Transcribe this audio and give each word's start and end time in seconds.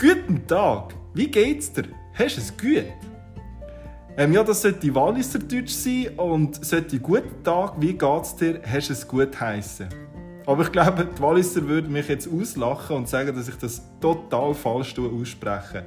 Guten 0.00 0.46
Tag, 0.46 0.94
wie 1.12 1.26
geht's 1.26 1.72
dir? 1.72 1.86
Hast 2.14 2.36
du 2.36 2.40
es 2.40 2.56
gut? 2.56 2.84
Ähm, 4.16 4.32
ja, 4.32 4.44
das 4.44 4.62
sollte 4.62 4.94
Walliser 4.94 5.40
Deutsch 5.40 5.72
sein 5.72 6.10
und 6.16 6.64
sollte 6.64 7.00
Guten 7.00 7.42
Tag, 7.42 7.74
wie 7.80 7.94
geht's 7.94 8.36
dir? 8.36 8.60
Hast 8.64 8.90
du 8.90 8.92
es 8.92 9.08
gut 9.08 9.40
heißen? 9.40 9.88
Aber 10.46 10.62
ich 10.62 10.70
glaube, 10.70 11.04
die 11.04 11.20
Walliser 11.20 11.66
würden 11.66 11.92
mich 11.92 12.06
jetzt 12.06 12.28
auslachen 12.32 12.94
und 12.94 13.08
sagen, 13.08 13.34
dass 13.34 13.48
ich 13.48 13.56
das 13.56 13.82
total 14.00 14.54
falsch 14.54 14.94
ausspreche. 14.96 15.84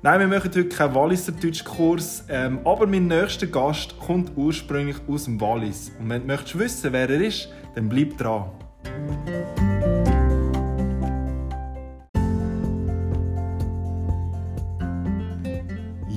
Nein, 0.00 0.20
wir 0.20 0.26
machen 0.26 0.44
heute 0.44 0.66
keinen 0.66 0.94
Walliser 0.94 1.32
Deutschkurs, 1.32 2.24
ähm, 2.30 2.60
aber 2.64 2.86
mein 2.86 3.08
nächster 3.08 3.46
Gast 3.46 3.98
kommt 3.98 4.32
ursprünglich 4.36 4.96
aus 5.06 5.26
dem 5.26 5.38
Wallis. 5.38 5.92
Und 6.00 6.08
wenn 6.08 6.22
du 6.22 6.28
möchtest 6.28 6.58
wissen, 6.58 6.94
wer 6.94 7.10
er 7.10 7.20
ist, 7.20 7.50
dann 7.74 7.90
bleib 7.90 8.16
dran. 8.16 8.46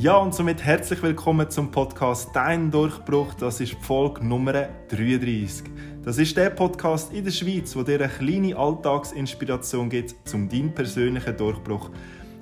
Ja, 0.08 0.16
und 0.20 0.34
somit 0.34 0.64
herzlich 0.64 1.04
willkommen 1.04 1.50
zum 1.50 1.70
Podcast 1.70 2.30
Dein 2.34 2.72
Durchbruch. 2.72 3.34
Das 3.34 3.60
ist 3.60 3.74
Folge 3.74 4.26
Nummer 4.26 4.54
33. 4.88 5.66
Das 6.02 6.18
ist 6.18 6.38
der 6.38 6.50
Podcast 6.50 7.12
in 7.12 7.26
der 7.26 7.32
Schweiz, 7.32 7.76
wo 7.76 7.84
dir 7.84 8.00
eine 8.00 8.08
kleine 8.08 8.56
Alltagsinspiration 8.56 9.90
gibt, 9.90 10.16
um 10.34 10.48
deinen 10.48 10.74
persönlichen 10.74 11.36
Durchbruch 11.36 11.90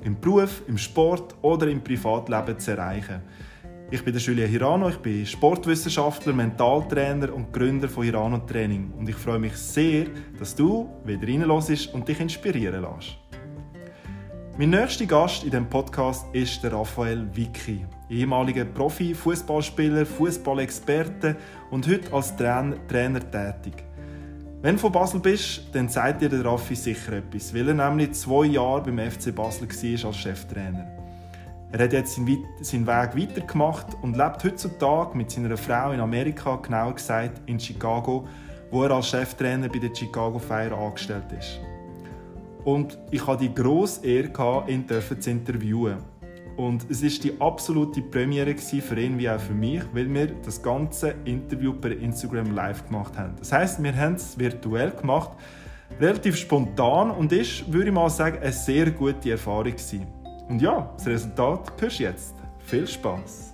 im 0.04 0.22
Beruf, 0.22 0.62
im 0.68 0.78
Sport 0.78 1.34
oder 1.41 1.68
im 1.68 1.84
Privatleben 1.84 2.60
zu 2.60 2.70
erreichen. 2.70 3.24
Ich 3.90 4.04
bin 4.04 4.13
der 4.13 4.22
Julia 4.22 4.46
Hirano, 4.46 4.90
ich 4.90 5.00
bin 5.00 5.26
Sportwissenschaftler, 5.26 6.34
Mentaltrainer 6.34 7.34
und 7.34 7.52
Gründer 7.52 7.90
von 7.90 8.04
Hirano 8.04 8.38
Training 8.46 8.94
und 8.96 9.10
ich 9.10 9.16
freue 9.16 9.40
mich 9.40 9.58
sehr, 9.58 10.05
dass 10.38 10.54
du 10.55 10.88
wieder 11.04 11.27
reinlässt 11.27 11.91
und 11.96 12.08
dich 12.08 12.20
inspirieren 12.20 12.84
lässt. 12.84 13.18
Mein 14.57 14.70
nächster 14.70 15.05
Gast 15.05 15.43
in 15.43 15.49
diesem 15.49 15.67
Podcast 15.67 16.25
ist 16.31 16.63
der 16.63 16.71
Raphael 16.71 17.27
Vicky, 17.35 17.85
ehemaliger 18.09 18.63
Profi-Fußballspieler, 18.63 20.05
Fußballexperte 20.05 21.35
und 21.71 21.85
heute 21.85 22.13
als 22.13 22.34
Trainer, 22.37 22.77
Trainer 22.87 23.20
tätig. 23.20 23.83
Wenn 24.61 24.76
du 24.76 24.81
von 24.81 24.93
Basel 24.93 25.20
bist, 25.20 25.63
dann 25.73 25.89
zeigt 25.89 26.21
dir 26.21 26.29
der 26.29 26.45
Raffi 26.45 26.73
sicher 26.73 27.17
etwas, 27.17 27.53
weil 27.53 27.67
er 27.67 27.73
nämlich 27.73 28.13
zwei 28.13 28.45
Jahre 28.45 28.83
beim 28.83 29.11
FC 29.11 29.35
Basel 29.35 29.67
war 29.67 30.07
als 30.07 30.17
Cheftrainer. 30.17 30.87
Er 31.73 31.83
hat 31.83 31.91
jetzt 31.91 32.15
seinen 32.15 32.87
Weg 32.87 32.87
weitergemacht 32.87 33.87
und 34.03 34.15
lebt 34.15 34.41
heutzutage 34.41 35.17
mit 35.17 35.31
seiner 35.31 35.57
Frau 35.57 35.91
in 35.91 35.99
Amerika, 35.99 36.55
genauer 36.55 36.95
gesagt 36.95 37.41
in 37.45 37.59
Chicago, 37.59 38.26
wo 38.71 38.83
er 38.83 38.91
als 38.91 39.09
Cheftrainer 39.09 39.67
bei 39.67 39.79
der 39.79 39.93
Chicago 39.93 40.39
Fire 40.39 40.73
angestellt 40.73 41.29
ist. 41.37 41.59
Und 42.66 42.98
ich 43.12 43.26
hatte 43.26 43.48
die 43.48 43.54
grosse 43.54 44.05
Ehre, 44.05 44.66
ihn 44.68 44.85
zu 44.88 45.30
interviewen. 45.30 45.98
Und 46.58 46.90
es 46.90 47.04
war 47.04 47.10
die 47.10 47.40
absolute 47.40 48.02
Premiere 48.02 48.55
für 48.55 48.99
ihn 48.99 49.20
wie 49.20 49.30
auch 49.30 49.40
für 49.40 49.54
mich, 49.54 49.84
weil 49.94 50.12
wir 50.12 50.27
das 50.44 50.62
ganze 50.63 51.13
Interview 51.26 51.74
per 51.74 51.91
Instagram 51.91 52.55
live 52.55 52.88
gemacht 52.88 53.16
haben. 53.18 53.35
Das 53.38 53.52
heißt, 53.52 53.84
wir 53.84 53.96
haben 53.96 54.16
es 54.16 54.40
virtuell 54.40 54.91
gemacht, 54.91 55.32
relativ 55.99 56.38
spontan 56.38 57.12
und 57.12 57.32
ist, 57.32 57.72
würde 57.72 57.90
ich 57.90 57.94
mal 57.94 58.10
sagen, 58.10 58.40
eine 58.40 58.52
sehr 58.52 58.90
gute 58.90 59.32
Erfahrung 59.32 59.66
gewesen. 59.66 60.07
Und 60.50 60.62
ja, 60.62 60.91
das 60.96 61.07
Resultat 61.07 61.74
hörst 61.79 62.00
du 62.00 62.04
jetzt. 62.04 62.35
Viel 62.60 62.88
Spaß! 62.88 63.54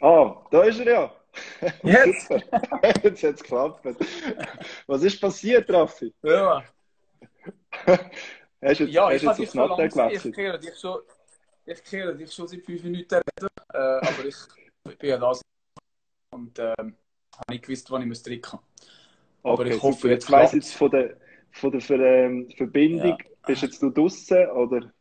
Ah, 0.00 0.34
da 0.50 0.62
ist 0.62 0.78
er 0.80 0.92
ja! 0.92 1.21
Jetzt! 1.82 2.30
Jetzt 3.02 3.22
hat 3.22 3.34
es 3.34 3.42
geklappt. 3.42 3.86
Was 4.86 5.02
ist 5.02 5.20
passiert, 5.20 5.70
Raffi? 5.70 6.12
Ja. 6.22 6.62
hast 7.86 8.80
du 8.80 8.84
jetzt, 8.84 8.92
ja, 8.92 9.06
hast 9.06 9.16
ich 9.16 9.22
jetzt 9.22 9.40
aufs 9.40 9.54
Matte 9.54 9.88
gewechselt? 9.88 10.26
Ich 10.26 10.34
kehre 10.34 10.58
dich 10.58 10.78
schon, 10.78 11.00
ich 11.64 11.84
kehre 11.84 12.14
dich 12.14 12.32
schon 12.32 12.48
seit 12.48 12.62
fünf 12.62 12.82
Minuten 12.82 13.14
reden, 13.14 13.48
äh, 13.72 13.78
aber 13.78 14.24
ich, 14.26 14.36
ich 14.88 14.98
bin 14.98 15.10
ja 15.10 15.18
da 15.18 15.32
und 16.34 16.58
ähm, 16.58 16.96
habe 17.36 17.50
nicht 17.50 17.64
gewusst, 17.64 17.90
wann 17.90 18.02
ich 18.02 18.08
muss 18.08 18.22
drücken 18.22 18.58
Aber 19.42 19.62
okay, 19.62 19.74
ich 19.74 19.82
hoffe, 19.82 20.02
super. 20.02 20.12
jetzt 20.12 20.30
weiss 20.30 20.52
jetzt 20.52 20.74
von 20.74 20.90
der, 20.90 21.16
von 21.52 21.72
der 21.72 21.80
Ver, 21.80 22.00
ähm, 22.00 22.48
Verbindung, 22.56 23.18
ja. 23.18 23.46
bist 23.46 23.62
jetzt 23.62 23.82
du 23.82 23.90
draußen 23.90 24.48
oder? 24.50 24.92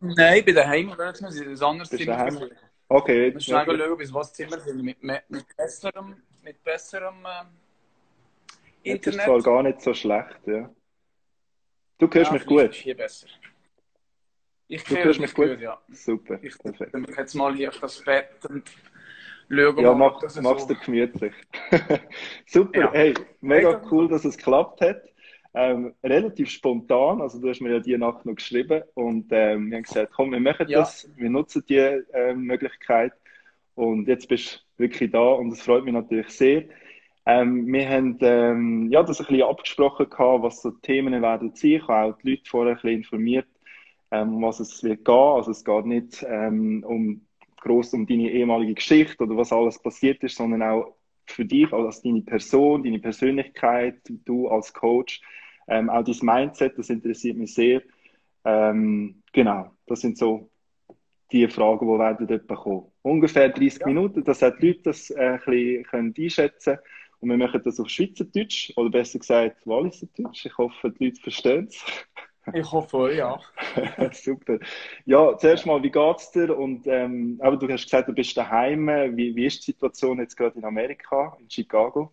Nein, 0.00 0.38
ich 0.38 0.44
bin 0.44 0.54
daheim, 0.54 0.90
oder? 0.90 1.12
Muss 1.20 1.40
ich 1.40 1.46
ein 1.46 1.62
anderes 1.62 1.90
daheim? 1.90 2.50
Okay. 2.88 3.28
Ich 3.28 3.34
muss 3.34 3.44
schnell 3.44 3.78
schauen, 3.78 3.98
bis 3.98 4.14
was 4.14 4.32
Zimmer 4.32 4.58
sind, 4.60 4.82
mit, 4.82 5.02
mit, 5.02 5.56
besserem, 5.56 6.22
mit 6.42 6.62
besserem 6.64 7.24
äh, 7.24 8.90
Internet. 8.90 9.06
Das 9.06 9.14
ist 9.16 9.24
zwar 9.24 9.42
gar 9.42 9.62
nicht 9.62 9.80
so 9.82 9.92
schlecht, 9.92 10.40
ja. 10.46 10.70
Du 11.98 12.06
hörst 12.06 12.30
ja, 12.30 12.32
mich 12.32 12.46
gut. 12.46 12.70
Ist 12.70 12.74
hier 12.76 12.96
besser. 12.96 13.26
Ich 14.68 14.84
du 14.84 14.96
hörst 14.96 15.20
mich 15.20 15.34
gut? 15.34 15.48
gut? 15.48 15.60
ja. 15.60 15.80
Super, 15.90 16.38
ich 16.42 16.56
perfekt. 16.58 16.94
Ich 17.08 17.16
jetzt 17.16 17.34
mal 17.34 17.54
hier 17.54 17.70
auf 17.70 17.80
das 17.80 18.02
Bett 18.02 18.44
und 18.48 18.70
schauen, 19.48 19.78
ja, 19.78 19.94
mach, 19.94 20.22
mach's 20.22 20.62
so. 20.62 20.68
dir 20.68 20.76
gemütlich. 20.76 21.34
Super, 22.46 22.80
ja. 22.80 22.92
hey, 22.92 23.14
mega 23.40 23.82
cool, 23.90 24.08
dass 24.08 24.24
es 24.24 24.36
geklappt 24.36 24.80
hat. 24.80 25.02
Ähm, 25.54 25.94
relativ 26.04 26.50
spontan, 26.50 27.20
also 27.22 27.40
du 27.40 27.48
hast 27.48 27.60
mir 27.60 27.72
ja 27.72 27.80
die 27.80 27.96
Nacht 27.98 28.26
noch 28.26 28.34
geschrieben 28.34 28.82
und 28.94 29.26
ähm, 29.32 29.70
wir 29.70 29.78
haben 29.78 29.82
gesagt, 29.84 30.12
komm, 30.14 30.30
wir 30.32 30.40
machen 30.40 30.68
Ja. 30.68 30.80
das, 30.80 31.10
wir 31.16 31.30
nutzen 31.30 31.64
die 31.68 31.76
ähm, 32.12 32.42
Möglichkeit 32.42 33.12
und 33.74 34.06
jetzt 34.08 34.28
bist 34.28 34.66
du 34.76 34.84
wirklich 34.84 35.10
da 35.10 35.20
und 35.32 35.50
das 35.50 35.62
freut 35.62 35.84
mich 35.84 35.94
natürlich 35.94 36.28
sehr. 36.30 36.64
Ähm, 37.26 37.66
wir 37.72 37.88
haben 37.88 38.18
ähm, 38.22 38.88
ja, 38.90 39.02
das 39.02 39.20
ein 39.20 39.26
bisschen 39.26 39.42
abgesprochen, 39.48 40.08
gehabt, 40.10 40.42
was 40.42 40.62
so 40.62 40.70
die 40.70 40.80
Themen 40.82 41.20
werden 41.22 41.52
sein. 41.54 41.70
Ich 41.72 41.88
habe 41.88 42.14
auch 42.14 42.18
die 42.18 42.30
Leute 42.30 42.42
vorher 42.48 42.72
ein 42.74 42.76
bisschen 42.82 42.98
informiert, 42.98 43.48
ähm, 44.10 44.34
um 44.36 44.42
was 44.42 44.60
es 44.60 44.82
wird 44.84 45.04
gehen. 45.04 45.14
Also 45.14 45.50
es 45.52 45.64
geht 45.64 45.86
nicht 45.86 46.24
ähm, 46.28 46.84
um 46.86 47.26
groß 47.60 47.94
um 47.94 48.06
deine 48.06 48.30
ehemalige 48.30 48.74
Geschichte 48.74 49.24
oder 49.24 49.36
was 49.36 49.52
alles 49.52 49.80
passiert 49.82 50.22
ist, 50.24 50.36
sondern 50.36 50.62
auch 50.62 50.94
für 51.30 51.44
dich 51.44 51.72
als 51.72 52.02
deine 52.02 52.22
Person, 52.22 52.82
deine 52.82 52.98
Persönlichkeit, 52.98 54.00
du 54.24 54.48
als 54.48 54.72
Coach, 54.72 55.20
ähm, 55.68 55.90
auch 55.90 56.02
dein 56.02 56.16
Mindset, 56.22 56.78
das 56.78 56.90
interessiert 56.90 57.36
mich 57.36 57.54
sehr. 57.54 57.82
Ähm, 58.44 59.22
genau, 59.32 59.70
das 59.86 60.00
sind 60.00 60.16
so 60.16 60.50
die 61.30 61.46
Fragen, 61.48 61.86
die 61.86 61.98
werden 61.98 62.26
dort 62.26 62.48
kommen. 62.48 62.86
Ungefähr 63.02 63.50
30 63.50 63.80
Ja. 63.80 63.86
Minuten, 63.86 64.24
dass 64.24 64.42
auch 64.42 64.56
die 64.58 64.68
Leute 64.68 64.82
das 64.84 65.10
äh, 65.10 65.38
ein 65.44 66.12
bisschen 66.12 66.14
einschätzen 66.24 66.76
können. 66.76 66.80
Und 67.20 67.30
wir 67.30 67.36
machen 67.36 67.60
das 67.64 67.80
auf 67.80 67.88
Schweizerdeutsch, 67.88 68.72
oder 68.76 68.90
besser 68.90 69.18
gesagt 69.18 69.66
Walliserdeutsch. 69.66 70.46
Ich 70.46 70.56
hoffe, 70.56 70.90
die 70.90 71.06
Leute 71.06 71.20
verstehen 71.20 71.66
es. 71.68 71.84
Ich 72.54 72.72
hoffe, 72.72 73.14
ja. 73.14 73.38
Super. 74.12 74.58
Ja, 75.04 75.36
zuerst 75.36 75.66
mal, 75.66 75.82
wie 75.82 75.90
geht's 75.90 76.30
dir? 76.30 76.56
Und, 76.56 76.86
ähm, 76.86 77.38
aber 77.42 77.56
du 77.56 77.68
hast 77.68 77.84
gesagt, 77.84 78.08
du 78.08 78.12
bist 78.12 78.36
daheim. 78.36 78.86
Wie, 79.16 79.34
wie 79.34 79.46
ist 79.46 79.66
die 79.66 79.72
Situation 79.72 80.18
jetzt 80.18 80.36
gerade 80.36 80.58
in 80.58 80.64
Amerika, 80.64 81.36
in 81.40 81.48
Chicago? 81.50 82.12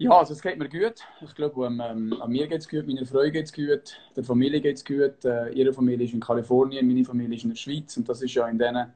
Ja, 0.00 0.12
also 0.12 0.32
es 0.32 0.40
geht 0.40 0.58
mir 0.58 0.68
gut. 0.68 0.94
Ich 1.20 1.34
glaube, 1.34 1.66
ähm, 1.66 1.80
an 1.80 2.30
mir 2.30 2.48
geht 2.48 2.60
es 2.60 2.68
gut, 2.68 2.86
meiner 2.86 3.04
Frau 3.04 3.20
geht 3.30 3.44
es 3.44 3.52
gut, 3.52 4.00
der 4.16 4.24
Familie 4.24 4.62
geht 4.62 4.76
es 4.76 4.84
gut. 4.84 5.22
Äh, 5.26 5.50
ihre 5.50 5.74
Familie 5.74 6.06
ist 6.06 6.14
in 6.14 6.20
Kalifornien, 6.20 6.86
meine 6.86 7.04
Familie 7.04 7.36
ist 7.36 7.44
in 7.44 7.50
der 7.50 7.56
Schweiz. 7.56 7.98
Und 7.98 8.08
das 8.08 8.22
ist 8.22 8.32
ja 8.32 8.48
in 8.48 8.58
diesen 8.58 8.94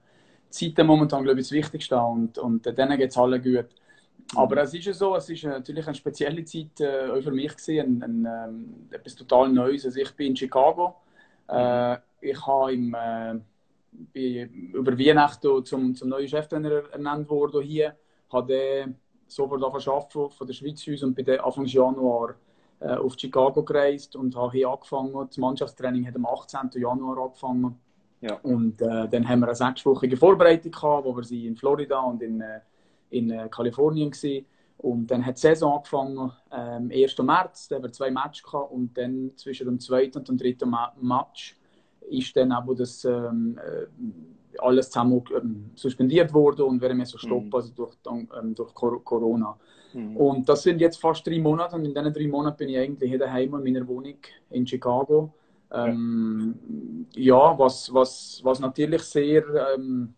Zeiten 0.48 0.86
momentan, 0.86 1.22
glaube 1.22 1.40
ich, 1.40 1.46
das 1.46 1.52
Wichtigste. 1.52 1.98
Und, 1.98 2.38
und 2.38 2.66
äh, 2.66 2.72
denen 2.72 2.96
geht 2.96 3.10
es 3.10 3.18
allen 3.18 3.42
gut. 3.42 3.66
Aber 4.34 4.62
es 4.62 4.74
ist 4.74 4.86
ja 4.86 4.92
so, 4.92 5.14
es 5.16 5.28
ist 5.28 5.44
natürlich 5.44 5.86
eine 5.86 5.94
spezielle 5.94 6.44
Zeit 6.44 6.80
äh, 6.80 7.10
auch 7.10 7.22
für 7.22 7.30
mich 7.30 7.56
gewesen, 7.56 8.02
ein, 8.02 8.26
ein, 8.26 8.48
ähm, 8.48 8.88
etwas 8.90 9.14
total 9.14 9.48
Neues. 9.48 9.84
Also 9.84 10.00
ich 10.00 10.10
bin 10.12 10.28
in 10.28 10.36
Chicago. 10.36 10.96
Äh, 11.48 11.96
ich 12.20 12.46
habe 12.46 12.72
im, 12.72 12.94
äh, 12.94 13.34
bin 14.12 14.72
über 14.72 14.98
Weihnachten 14.98 15.64
zum, 15.64 15.94
zum 15.94 16.08
neuen 16.08 16.28
Cheftrainer 16.28 16.90
ernannt 16.90 17.28
worden 17.28 17.62
hier. 17.62 17.96
Habe 18.32 18.94
sofort 19.26 19.62
angefangen 19.62 20.30
von 20.30 20.46
der 20.46 20.54
Schweiz 20.54 20.86
aus 20.88 21.02
und 21.02 21.14
bin 21.14 21.24
dann 21.24 21.40
Anfang 21.40 21.66
Januar 21.66 22.34
äh, 22.80 22.94
auf 22.94 23.14
Chicago 23.18 23.62
gereist 23.62 24.16
und 24.16 24.34
habe 24.36 24.52
hier 24.52 24.68
angefangen. 24.68 25.12
Das 25.26 25.38
Mannschaftstraining 25.38 26.06
hat 26.06 26.16
am 26.16 26.26
18. 26.26 26.70
Januar 26.74 27.24
angefangen. 27.24 27.78
Ja. 28.20 28.38
Und 28.42 28.80
äh, 28.80 29.08
dann 29.08 29.28
haben 29.28 29.40
wir 29.40 29.48
eine 29.48 29.54
sechswöchige 29.54 30.16
Vorbereitung 30.16 30.72
gehabt, 30.72 31.04
wo 31.04 31.14
wir 31.14 31.24
sie 31.24 31.46
in 31.46 31.56
Florida 31.56 32.00
und 32.00 32.22
in, 32.22 32.40
äh, 32.40 32.60
in 33.10 33.30
äh, 33.30 33.48
Kalifornien 33.50 34.10
waren. 34.12 34.44
Und 34.78 35.06
dann 35.10 35.24
hat 35.24 35.36
die 35.36 35.40
Saison 35.40 35.76
angefangen, 35.76 36.32
ähm, 36.52 36.90
1. 36.92 37.18
März, 37.18 37.68
da 37.68 37.76
haben 37.76 37.84
wir 37.84 37.92
zwei 37.92 38.10
Matches 38.10 38.42
gehabt 38.42 38.70
und 38.72 38.96
dann 38.98 39.30
zwischen 39.36 39.66
dem 39.66 39.80
zweiten 39.80 40.18
und 40.18 40.28
dem 40.28 40.36
dritten 40.36 40.68
Ma 40.68 40.92
Match 41.00 41.56
ist 42.10 42.36
dann 42.36 42.52
aber 42.52 42.74
das 42.74 43.04
ähm, 43.06 43.58
äh, 43.58 44.58
alles 44.58 44.90
zusammen 44.90 45.22
ähm, 45.36 45.70
suspendiert 45.74 46.32
worden 46.34 46.62
und 46.66 46.80
werden 46.82 46.98
wir 46.98 47.06
so 47.06 47.16
stoppen, 47.18 47.46
Mhm. 47.48 47.54
also 47.54 47.72
durch, 47.74 47.94
ähm, 48.10 48.54
durch 48.54 48.74
Cor- 48.74 49.02
Corona. 49.02 49.56
Mhm. 49.94 50.16
Und 50.16 50.48
das 50.48 50.62
sind 50.64 50.80
jetzt 50.80 51.00
fast 51.00 51.26
drei 51.26 51.38
Monate 51.40 51.76
und 51.76 51.84
in 51.86 51.94
diesen 51.94 52.12
drei 52.12 52.28
Monaten 52.28 52.58
bin 52.58 52.68
ich 52.68 52.78
eigentlich 52.78 53.08
hier 53.08 53.18
daheim 53.18 53.54
in 53.54 53.62
meiner 53.72 53.88
Wohnung 53.88 54.16
in 54.50 54.66
Chicago. 54.66 55.32
Ähm, 55.72 57.06
ja, 57.16 57.58
was, 57.58 57.92
was, 57.92 58.40
was 58.44 58.60
natürlich 58.60 59.02
sehr 59.02 59.42
ähm, 59.74 60.14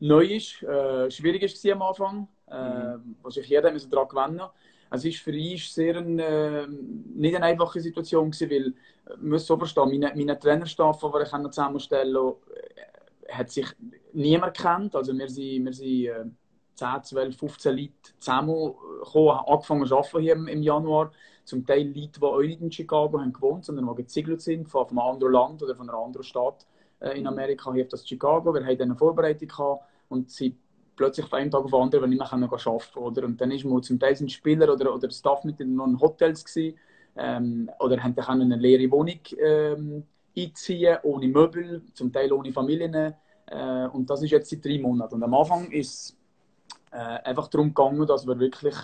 neu 0.00 0.24
ist, 0.24 0.62
äh, 0.62 1.10
schwierig 1.10 1.42
ist 1.42 1.64
am 1.66 1.82
Anfang, 1.82 2.28
äh, 2.46 2.98
was 3.22 3.34
sich 3.34 3.46
jeder 3.48 3.70
müssen 3.72 3.90
daran 3.90 4.08
gewöhnen 4.08 4.50
es 4.90 5.04
ist 5.04 5.18
für 5.20 5.32
uns 5.32 5.72
sehr 5.72 5.96
eine, 5.96 6.22
äh, 6.22 6.66
nicht 6.66 7.36
eine 7.36 7.46
einfache 7.46 7.80
Situation 7.80 8.30
gewesen, 8.30 8.50
weil, 8.50 8.66
äh, 9.12 9.16
man 9.18 9.30
muss 9.30 9.46
so 9.46 9.56
verstehen, 9.56 9.88
meine, 9.88 10.12
meine 10.16 10.38
Trainerstab, 10.38 10.98
die 11.00 11.22
ich 11.22 11.50
zusammenstellen 11.50 12.16
äh, 12.16 13.32
hat 13.32 13.50
sich 13.50 13.66
niemand 14.12 14.56
kennt. 14.56 14.96
Also 14.96 15.16
wir 15.16 15.28
sind, 15.28 15.64
wir 15.64 15.72
sind 15.72 16.06
äh, 16.06 16.24
10, 16.74 17.04
12, 17.04 17.36
15 17.36 17.76
Leute 17.76 17.92
zusammengekommen, 18.18 19.32
haben 19.32 19.46
angefangen 19.46 19.86
zu 19.86 19.96
arbeiten 19.96 20.20
hier 20.20 20.32
im, 20.32 20.48
im 20.48 20.62
Januar. 20.62 21.12
Zum 21.44 21.64
Teil 21.64 21.86
Leute, 21.86 22.20
die 22.20 22.22
auch 22.22 22.40
nicht 22.40 22.60
in 22.60 22.72
Chicago 22.72 23.20
haben 23.20 23.32
gewohnt, 23.32 23.64
sondern 23.64 23.88
die 23.88 24.02
gezügelt 24.02 24.40
sind 24.40 24.68
von 24.68 24.88
einem 24.88 24.98
anderen 24.98 25.32
Land 25.32 25.62
oder 25.62 25.74
von 25.74 25.88
einer 25.88 25.98
anderen 25.98 26.24
Stadt 26.24 26.66
äh, 27.00 27.18
in 27.18 27.26
Amerika, 27.26 27.72
hier 27.72 27.84
auf 27.84 27.88
das 27.88 28.06
Chicago. 28.06 28.54
Wir 28.54 28.64
hatten 28.64 28.82
eine 28.82 28.96
Vorbereitung 28.96 29.48
gehabt 29.48 29.84
und 30.08 30.30
sie 30.30 30.56
plötzlich 30.96 31.26
von 31.26 31.38
einem 31.38 31.50
Tag 31.50 31.64
auf 31.64 31.70
den 31.70 31.80
anderen 31.80 32.10
nicht 32.10 32.18
mehr 32.18 32.32
arbeiten. 32.32 32.98
Oder? 32.98 33.24
Und 33.24 33.40
dann 33.40 33.50
ist 33.50 33.64
man 33.64 33.82
zum 33.82 33.98
Teil 33.98 34.14
sind 34.14 34.30
Spieler 34.30 34.72
oder, 34.72 34.94
oder 34.94 35.10
Staffmitglieder 35.10 35.70
noch 35.70 35.86
in 35.86 36.00
Hotels 36.00 36.44
gewesen, 36.44 36.78
ähm, 37.16 37.70
oder 37.78 38.02
haben 38.02 38.14
dann 38.14 38.42
eine 38.42 38.56
leere 38.56 38.90
Wohnung 38.90 39.18
ähm, 39.38 40.04
einziehen, 40.36 40.98
ohne 41.02 41.28
Möbel, 41.28 41.82
zum 41.94 42.12
Teil 42.12 42.32
ohne 42.32 42.52
Familien. 42.52 43.14
Äh, 43.46 43.86
und 43.92 44.08
das 44.08 44.22
ist 44.22 44.30
jetzt 44.30 44.50
seit 44.50 44.64
drei 44.64 44.78
Monaten. 44.78 45.14
Und 45.14 45.22
am 45.22 45.34
Anfang 45.34 45.70
ist 45.70 45.88
es 45.88 46.16
äh, 46.92 46.96
einfach 46.96 47.48
darum 47.48 47.68
gegangen, 47.68 48.06
dass 48.06 48.26
wir 48.26 48.38
wirklich 48.38 48.76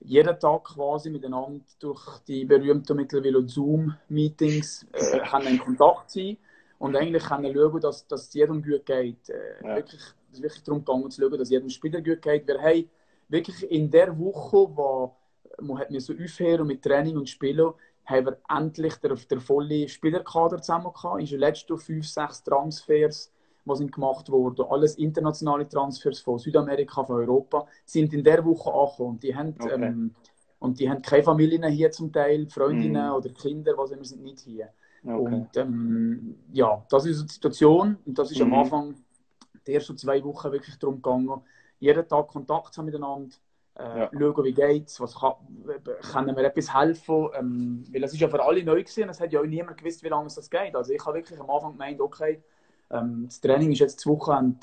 jeden 0.00 0.40
Tag 0.40 0.64
quasi 0.64 1.10
miteinander 1.10 1.64
durch 1.78 2.18
die 2.26 2.44
berühmten 2.44 2.96
mittlerweile 2.96 3.46
Zoom-Meetings 3.46 4.86
äh, 4.92 5.48
in 5.50 5.58
Kontakt 5.58 6.10
sein 6.10 6.36
und 6.82 6.96
eigentlich 6.96 7.22
können 7.22 7.54
schauen, 7.54 7.80
dass, 7.80 8.08
dass 8.08 8.26
es 8.26 8.34
jedem 8.34 8.60
gut 8.60 8.84
geht. 8.84 9.28
Äh, 9.28 9.62
ja. 9.62 9.76
wirklich, 9.76 10.00
es 10.00 10.38
ist 10.38 10.42
wirklich 10.42 10.64
darum 10.64 10.84
gegangen, 10.84 11.08
zu 11.12 11.20
schauen, 11.22 11.38
dass 11.38 11.48
jedem 11.48 11.68
Spieler 11.68 12.02
gut 12.02 12.20
geht. 12.20 12.48
Wir 12.48 12.60
haben 12.60 12.90
wirklich 13.28 13.70
in 13.70 13.88
der 13.88 14.18
Woche, 14.18 14.56
wo 14.76 15.14
man 15.60 15.78
hat 15.78 15.92
mir 15.92 16.00
so 16.00 16.12
aufhören 16.12 16.66
mit 16.66 16.82
Training 16.82 17.16
und 17.16 17.28
Spielen, 17.28 17.72
haben 18.04 18.26
wir 18.26 18.38
endlich 18.48 18.96
den, 18.96 19.16
den 19.30 19.40
vollen 19.40 19.86
Spielerkader 19.88 20.60
zusammen 20.60 20.92
gehabt. 20.92 21.20
In 21.20 21.26
den 21.26 21.38
letzten 21.38 21.78
fünf, 21.78 22.04
sechs 22.04 22.42
Transfers, 22.42 23.30
die 23.64 23.76
sind 23.76 23.92
gemacht 23.92 24.28
wurden, 24.28 24.66
alles 24.68 24.96
internationale 24.96 25.68
Transfers 25.68 26.18
von 26.18 26.40
Südamerika, 26.40 27.04
von 27.04 27.14
Europa, 27.14 27.64
sind 27.84 28.12
in 28.12 28.24
der 28.24 28.44
Woche 28.44 28.72
angekommen. 28.72 29.10
Und 29.10 29.22
die 29.22 29.36
haben, 29.36 29.54
okay. 29.60 29.72
ähm, 29.74 30.16
und 30.58 30.80
die 30.80 30.90
haben 30.90 31.00
keine 31.00 31.22
Familien 31.22 31.62
hier 31.68 31.92
zum 31.92 32.12
Teil, 32.12 32.48
Freundinnen 32.48 33.08
mm. 33.08 33.14
oder 33.14 33.28
Kinder, 33.28 33.74
was 33.76 33.92
immer, 33.92 34.04
sind 34.04 34.24
nicht 34.24 34.40
hier. 34.40 34.70
Okay. 35.04 35.14
Und 35.14 35.56
ähm, 35.56 36.38
ja, 36.52 36.84
das 36.88 37.06
ist 37.06 37.22
die 37.22 37.32
Situation. 37.34 37.98
Und 38.04 38.18
das 38.18 38.30
ist 38.30 38.38
mhm. 38.38 38.52
am 38.52 38.60
Anfang 38.60 38.94
die 39.66 39.74
ersten 39.74 39.96
zwei 39.96 40.22
Wochen 40.24 40.52
wirklich 40.52 40.78
darum 40.78 40.96
gegangen, 40.96 41.40
jeden 41.78 42.06
Tag 42.08 42.28
Kontakt 42.28 42.72
zu 42.72 42.78
haben 42.78 42.86
miteinander, 42.86 43.34
äh, 43.78 44.00
ja. 44.00 44.10
schauen, 44.12 44.44
wie 44.44 44.52
geht's, 44.52 45.00
was 45.00 45.18
kann, 45.18 45.34
können 46.12 46.36
wir 46.36 46.44
etwas 46.44 46.74
helfen, 46.74 47.28
ähm, 47.34 47.84
weil 47.92 48.04
es 48.04 48.12
ist 48.12 48.20
ja 48.20 48.28
für 48.28 48.42
alle 48.42 48.62
neu 48.62 48.82
gewesen, 48.82 49.08
es 49.08 49.20
hat 49.20 49.32
ja 49.32 49.40
auch 49.40 49.46
niemand 49.46 49.78
gewusst, 49.78 50.02
wie 50.02 50.08
lange 50.08 50.26
es 50.26 50.34
das 50.34 50.50
geht. 50.50 50.74
Also 50.76 50.92
ich 50.92 51.04
habe 51.04 51.18
wirklich 51.18 51.40
am 51.40 51.50
Anfang 51.50 51.72
gemeint, 51.72 52.00
okay, 52.00 52.42
ähm, 52.90 53.24
das 53.26 53.40
Training 53.40 53.72
ist 53.72 53.80
jetzt 53.80 54.00
zwei 54.00 54.10
Wochen 54.10 54.58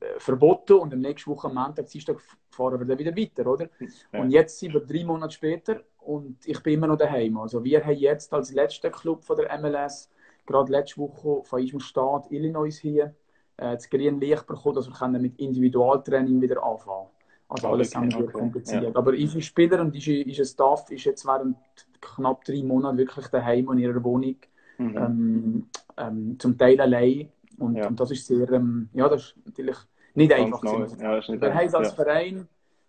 äh, 0.00 0.18
verboten 0.18 0.78
und 0.78 0.92
am 0.92 1.00
nächsten 1.00 1.30
Woche 1.30 1.48
am 1.48 1.54
Montag, 1.54 1.86
Dienstag 1.86 2.20
fahren 2.50 2.80
wir 2.80 2.86
dann 2.86 2.98
wieder 2.98 3.16
weiter, 3.16 3.46
oder? 3.46 3.68
Ja. 4.12 4.20
Und 4.20 4.30
jetzt 4.30 4.58
sind 4.58 4.72
wir 4.72 4.80
drei 4.80 5.04
Monate 5.04 5.34
später 5.34 5.82
und 6.08 6.38
ich 6.46 6.62
bin 6.62 6.74
immer 6.74 6.86
noch 6.86 6.96
daheim. 6.96 7.36
Also 7.36 7.62
wir 7.62 7.84
haben 7.84 7.96
jetzt 7.96 8.32
als 8.32 8.52
letzter 8.52 8.88
Club 8.88 9.24
von 9.24 9.36
der 9.36 9.58
MLS 9.58 10.08
gerade 10.46 10.72
letzte 10.72 11.02
Woche 11.02 11.44
von 11.44 11.60
unserem 11.60 11.80
Staat 11.80 12.30
Illinois 12.30 12.78
hier 12.80 13.14
äh, 13.58 13.74
das 13.74 13.90
grüne 13.90 14.18
Licht 14.18 14.46
bekommen, 14.46 14.74
dass 14.74 14.88
wir 14.88 15.08
mit 15.18 15.38
Individualtraining 15.38 16.40
wieder 16.40 16.62
anfangen 16.62 17.08
Also 17.48 17.68
alles 17.68 17.94
okay, 17.94 17.98
haben 17.98 18.12
wir 18.12 18.24
okay. 18.24 18.32
kompliziert. 18.32 18.82
Ja. 18.84 18.90
Aber 18.94 19.10
unsere 19.10 19.42
Spieler 19.42 19.82
und 19.82 19.94
unser, 19.94 20.12
unser 20.24 20.44
Staff 20.46 20.90
ist 20.90 21.04
jetzt 21.04 21.26
während 21.26 21.58
knapp 22.00 22.42
drei 22.42 22.62
Monaten 22.62 22.96
wirklich 22.96 23.26
daheim 23.26 23.70
in 23.72 23.78
ihrer 23.78 24.02
Wohnung. 24.02 24.36
Mhm. 24.78 24.96
Ähm, 24.96 25.66
ähm, 25.98 26.36
zum 26.38 26.56
Teil 26.56 26.80
allein. 26.80 27.28
Und, 27.58 27.76
ja. 27.76 27.86
und 27.86 28.00
das 28.00 28.12
ist 28.12 28.26
sehr, 28.26 28.50
ähm, 28.52 28.88
ja, 28.94 29.10
das 29.10 29.24
ist 29.24 29.36
natürlich 29.44 29.76
nicht 30.14 30.30
Ganz 30.30 30.42
einfach. 30.42 30.64
Ja, 30.64 31.40
wir 31.40 31.54
haben 31.54 31.74
als 31.74 31.92
Verein 31.92 32.48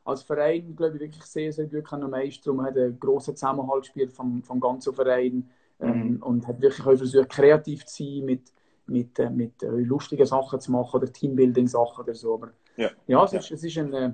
als 0.10 0.24
Verein, 0.24 0.76
glaube 0.76 0.96
ich, 0.96 1.02
wirklich 1.02 1.24
sehr, 1.24 1.52
sehr 1.52 1.68
gut 1.68 1.86
können 1.86 2.10
meistern. 2.10 2.56
Man 2.56 2.68
hat 2.68 2.78
einen 2.78 3.00
grossen 3.00 3.36
Zusammenhalt 3.36 3.84
gespielt 3.84 4.12
vom, 4.12 4.44
vom 4.44 4.60
ganzen 4.60 4.94
Verein 4.94 5.50
ähm, 5.80 6.14
mhm. 6.14 6.24
und 6.24 6.48
hat 6.48 6.62
wirklich 6.62 6.86
auch 6.86 6.98
versucht, 6.98 7.30
kreativ 7.30 7.86
zu 7.86 8.04
sein, 8.04 8.26
mit, 8.26 8.52
mit, 8.88 9.20
äh, 9.20 9.30
mit 9.30 9.64
äh, 9.64 9.68
lustigen 9.68 10.26
Sachen 10.26 10.60
zu 10.60 10.72
machen 10.72 10.98
oder 10.98 11.12
Teambuilding-Sachen 11.12 12.04
oder 12.04 12.14
so. 12.14 12.34
Aber 12.36 12.50
ja, 12.76 12.90
ja 13.08 13.24
es, 13.24 13.34
Ist, 13.34 13.52
es 13.52 13.64
ist 13.64 13.78
ein, 13.78 13.94
äh, 13.94 14.14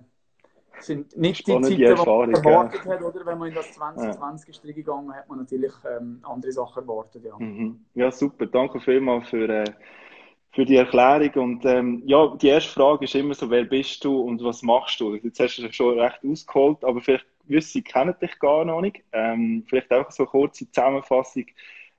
sind 0.80 1.16
nicht 1.18 1.38
Spannende 1.38 1.70
die 1.70 1.84
Zeiten, 1.84 2.02
die 2.02 2.10
man 2.10 2.34
erwartet 2.34 2.86
ja. 2.86 2.92
hat, 2.92 3.02
oder? 3.02 3.26
Wenn 3.26 3.38
man 3.38 3.50
in 3.50 3.56
das 3.56 3.72
2020 3.74 4.62
ja. 4.64 4.74
gegangen 4.74 5.14
hat 5.14 5.30
man 5.30 5.40
natürlich 5.40 5.74
ähm, 5.90 6.20
andere 6.24 6.52
Sachen 6.52 6.84
erwartet. 6.84 7.24
Ja. 7.24 7.38
Mhm. 7.38 7.86
ja, 7.94 8.12
super. 8.12 8.46
Danke 8.46 8.80
vielmals 8.80 9.30
für, 9.30 9.48
äh, 9.48 9.64
für 10.56 10.66
die 10.66 10.78
Erklärung. 10.78 11.34
Und 11.44 11.66
ähm, 11.66 12.02
ja, 12.06 12.34
die 12.38 12.48
erste 12.48 12.72
Frage 12.72 13.06
ist 13.06 13.14
immer 13.14 13.34
so, 13.34 13.50
wer 13.50 13.66
bist 13.66 14.04
du 14.04 14.22
und 14.22 14.44
was 14.44 14.64
machst 14.64 15.00
du? 15.02 15.14
Jetzt 15.16 15.40
hast 15.40 15.58
du 15.58 15.72
schon 15.72 16.00
recht 16.00 16.20
ausgeholt, 16.26 16.84
aber 16.84 17.02
vielleicht 17.02 17.26
wissen 17.48 17.84
kennen 17.84 18.16
dich 18.22 18.40
gar 18.40 18.64
noch 18.64 18.82
nicht. 18.82 19.04
Ähm, 19.12 19.66
vielleicht 19.68 19.92
auch 19.92 20.10
so 20.10 20.24
eine 20.24 20.30
kurze 20.30 20.72
Zusammenfassung, 20.72 21.46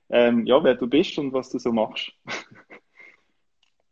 ähm, 0.09 0.45
ja, 0.45 0.61
wer 0.63 0.75
du 0.75 0.87
bist 0.87 1.17
und 1.19 1.31
was 1.33 1.49
du 1.51 1.59
so 1.59 1.71
machst. 1.71 2.11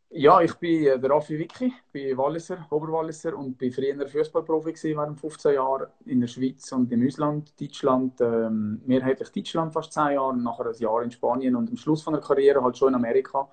ja, 0.09 0.41
ich 0.41 0.55
bin 0.55 0.87
äh, 0.87 0.99
der 0.99 1.11
Raffi 1.11 1.37
Wicki, 1.37 1.71
bin 1.91 2.17
Walliser, 2.17 2.65
Oberwalliser 2.71 3.37
und 3.37 3.57
bin 3.57 3.71
früher 3.71 4.07
Fußballprofi 4.07 4.73
während 4.95 5.19
15 5.19 5.53
Jahren 5.53 5.87
in 6.05 6.21
der 6.21 6.27
Schweiz 6.27 6.71
und 6.71 6.91
im 6.91 7.05
Ausland, 7.05 7.53
Deutschland, 7.61 8.19
ähm, 8.21 8.81
mehrheitlich 8.85 9.29
Deutschland 9.29 9.73
fast 9.73 9.93
10 9.93 10.13
Jahre, 10.13 10.35
nachher 10.35 10.67
ein 10.67 10.77
Jahr 10.79 11.03
in 11.03 11.11
Spanien 11.11 11.55
und 11.55 11.69
am 11.69 11.77
Schluss 11.77 12.01
von 12.01 12.13
der 12.13 12.23
Karriere 12.23 12.63
halt 12.63 12.77
schon 12.77 12.89
in 12.89 12.95
Amerika 12.95 13.47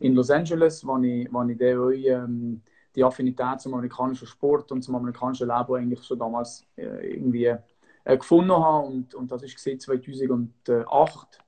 in 0.00 0.14
Los 0.14 0.30
Angeles, 0.30 0.84
wo 0.86 0.98
ich, 0.98 1.32
wo 1.32 1.42
ich 1.44 1.58
dann, 1.58 1.92
ähm, 1.92 2.62
die 2.94 3.04
Affinität 3.04 3.60
zum 3.60 3.74
amerikanischen 3.74 4.26
Sport 4.26 4.72
und 4.72 4.82
zum 4.82 4.96
amerikanischen 4.96 5.48
Leben 5.48 5.74
eigentlich 5.74 6.02
schon 6.04 6.18
damals 6.18 6.66
äh, 6.76 7.14
irgendwie 7.14 7.56
äh, 8.04 8.16
gefunden 8.16 8.52
habe. 8.52 8.86
Und, 8.86 9.14
und 9.14 9.30
das 9.30 9.42
war 9.42 9.78
2008. 9.78 11.40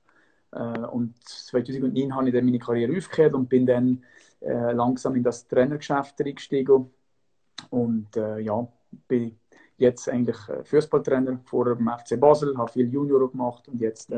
Äh, 0.51 0.57
und 0.57 1.17
2009 1.27 2.15
habe 2.15 2.27
ich 2.29 2.33
dann 2.33 2.45
meine 2.45 2.59
Karriere 2.59 2.97
aufgehört 2.97 3.33
und 3.33 3.49
bin 3.49 3.65
dann 3.65 4.03
äh, 4.39 4.71
langsam 4.71 5.15
in 5.15 5.23
das 5.23 5.47
Trainergeschäft 5.47 6.21
eingestiegen. 6.21 6.91
Und 7.69 8.15
äh, 8.15 8.39
ja, 8.39 8.67
bin 9.07 9.37
jetzt 9.77 10.07
eigentlich 10.07 10.37
äh, 10.47 10.63
Fußballtrainer 10.63 11.39
vor 11.45 11.75
dem 11.75 11.89
FC 11.89 12.19
Basel, 12.19 12.57
habe 12.57 12.71
viel 12.71 12.89
Junior 12.89 13.29
gemacht 13.29 13.67
und 13.67 13.81
jetzt 13.81 14.13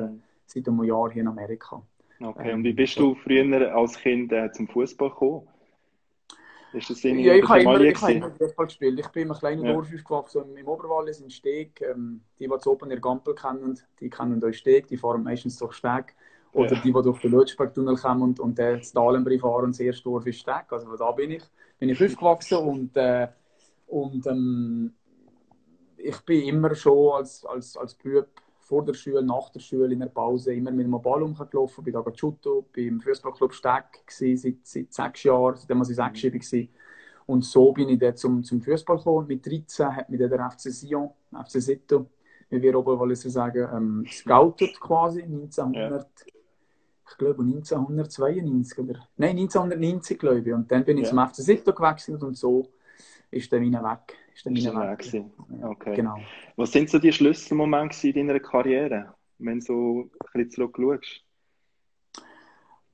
seit 0.46 0.68
einem 0.68 0.84
Jahr 0.84 1.12
hier 1.12 1.22
in 1.22 1.28
Amerika. 1.28 1.82
Okay, 2.20 2.54
und 2.54 2.64
wie 2.64 2.74
bist 2.74 2.98
du 2.98 3.16
früher 3.16 3.76
als 3.76 3.98
Kind 3.98 4.32
äh, 4.32 4.52
zum 4.52 4.68
Fußball 4.68 5.10
gekommen? 5.10 5.48
Ist 6.74 6.90
das 6.90 7.04
ja, 7.04 7.12
ich 7.14 7.48
habe 7.48 7.62
immer, 7.62 7.80
ich 7.82 8.02
immer 8.04 8.32
Fußball 8.32 8.66
gespielt. 8.66 9.00
Ich 9.00 9.08
bin 9.10 9.24
in 9.24 9.32
einem 9.32 9.40
kleinen 9.40 9.66
ja. 9.66 9.74
Dorf 9.74 9.88
aufgewachsen, 9.94 10.58
im 10.58 10.68
Oberwallis 10.68 11.22
in 11.22 11.30
Steg. 11.30 11.82
Ähm, 11.82 12.22
die, 12.38 12.46
die 12.46 12.50
das 12.50 12.68
oben 12.68 12.92
in 12.92 13.00
Gampel 13.00 13.34
kennen, 13.34 13.80
die 14.00 14.10
kennen 14.10 14.44
euch 14.44 14.58
Steg, 14.58 14.88
die 14.88 14.98
fahren 14.98 15.24
meistens 15.24 15.58
durch 15.58 15.74
Steg. 15.74 16.16
Oder 16.52 16.74
ja. 16.74 16.82
die, 16.82 16.92
die 16.92 17.02
durch 17.02 17.22
den 17.22 17.32
Lötschbergtunnel 17.32 17.96
kommen 17.96 18.22
und, 18.22 18.40
und 18.40 18.60
das 18.60 18.92
Dalenbrei 18.92 19.40
fahren 19.40 19.72
das 19.72 19.80
erste 19.80 20.04
Dorf 20.04 20.26
ist 20.26 20.40
Steg. 20.40 20.66
Also 20.70 20.96
da 20.98 21.12
bin 21.12 21.32
ich, 21.32 21.44
bin 21.80 21.90
ich 21.90 22.02
aufgewachsen 22.02 22.58
und, 22.58 22.98
äh, 22.98 23.28
und 23.88 24.26
ähm, 24.28 24.94
ich 25.98 26.20
bin 26.22 26.44
immer 26.44 26.76
schon 26.76 27.14
als, 27.16 27.46
als, 27.46 27.78
als 27.78 27.96
Bub 27.96 28.28
vor 28.66 28.84
der 28.84 28.96
Schule, 28.96 29.24
nach 29.24 29.50
der 29.50 29.60
Schule, 29.60 29.94
in 29.94 30.00
der 30.00 30.08
Pause 30.08 30.54
immer 30.54 30.72
mit 30.72 30.86
dem 30.86 31.00
Ball 31.00 31.22
umgelaufen, 31.22 31.84
bin 31.84 31.94
da 31.94 32.04
Judo, 32.16 32.66
bin 32.74 32.88
im 32.88 33.00
Fußballclub 33.00 33.54
Steg 33.54 33.84
seit, 34.08 34.58
seit 34.64 34.92
sechs 34.92 35.24
Jahren, 35.24 35.56
seitdem 35.56 35.82
ich 35.84 35.96
sechsjährig 35.96 36.52
war. 36.52 36.68
Und 37.28 37.46
so 37.46 37.72
bin 37.72 37.90
ich 37.90 38.00
dann 38.00 38.16
zum, 38.16 38.44
zum 38.44 38.62
Fußball 38.62 38.98
gekommen. 38.98 39.28
Mit 39.28 39.46
13 39.46 39.96
hat 39.96 40.10
mich 40.10 40.20
dann 40.20 40.32
der 40.32 40.50
FC 40.50 40.72
Sion, 40.72 41.12
FC 41.32 41.62
Sito, 41.62 42.08
wie 42.50 42.62
wir 42.62 42.78
Oberwalliser 42.78 43.30
sagen, 43.30 43.68
ähm, 43.72 44.06
scoutet 44.10 44.80
quasi, 44.80 45.22
1900, 45.22 46.02
ja. 46.02 46.26
ich 47.08 47.18
glaube 47.18 47.44
1992 47.44 48.80
oder, 48.80 49.08
nein, 49.18 49.38
1990 49.38 50.18
glaube 50.18 50.40
ich. 50.40 50.54
Und 50.54 50.72
dann 50.72 50.84
bin 50.84 50.98
ich 50.98 51.04
ja. 51.04 51.10
zum 51.10 51.20
FC 51.20 51.36
Sito 51.36 51.72
gewechselt 51.72 52.24
und 52.24 52.36
so 52.36 52.68
ist 53.36 53.52
der 53.52 53.60
meine 53.60 53.84
weg. 53.84 54.18
Ist 54.34 54.46
der 54.46 54.52
meine 54.52 54.92
weg. 54.92 55.14
weg. 55.14 55.26
Okay. 55.64 55.96
Genau. 55.96 56.18
Was 56.56 56.72
sind 56.72 56.90
so 56.90 57.00
die 57.00 57.12
Schlüsselmomente 57.12 58.08
in 58.08 58.28
deiner 58.28 58.40
Karriere, 58.40 59.14
wenn 59.38 59.60
du 59.60 59.66
so 59.66 60.10
ein 60.34 60.46
bisschen 60.46 60.52
zurückschaust? 60.52 61.22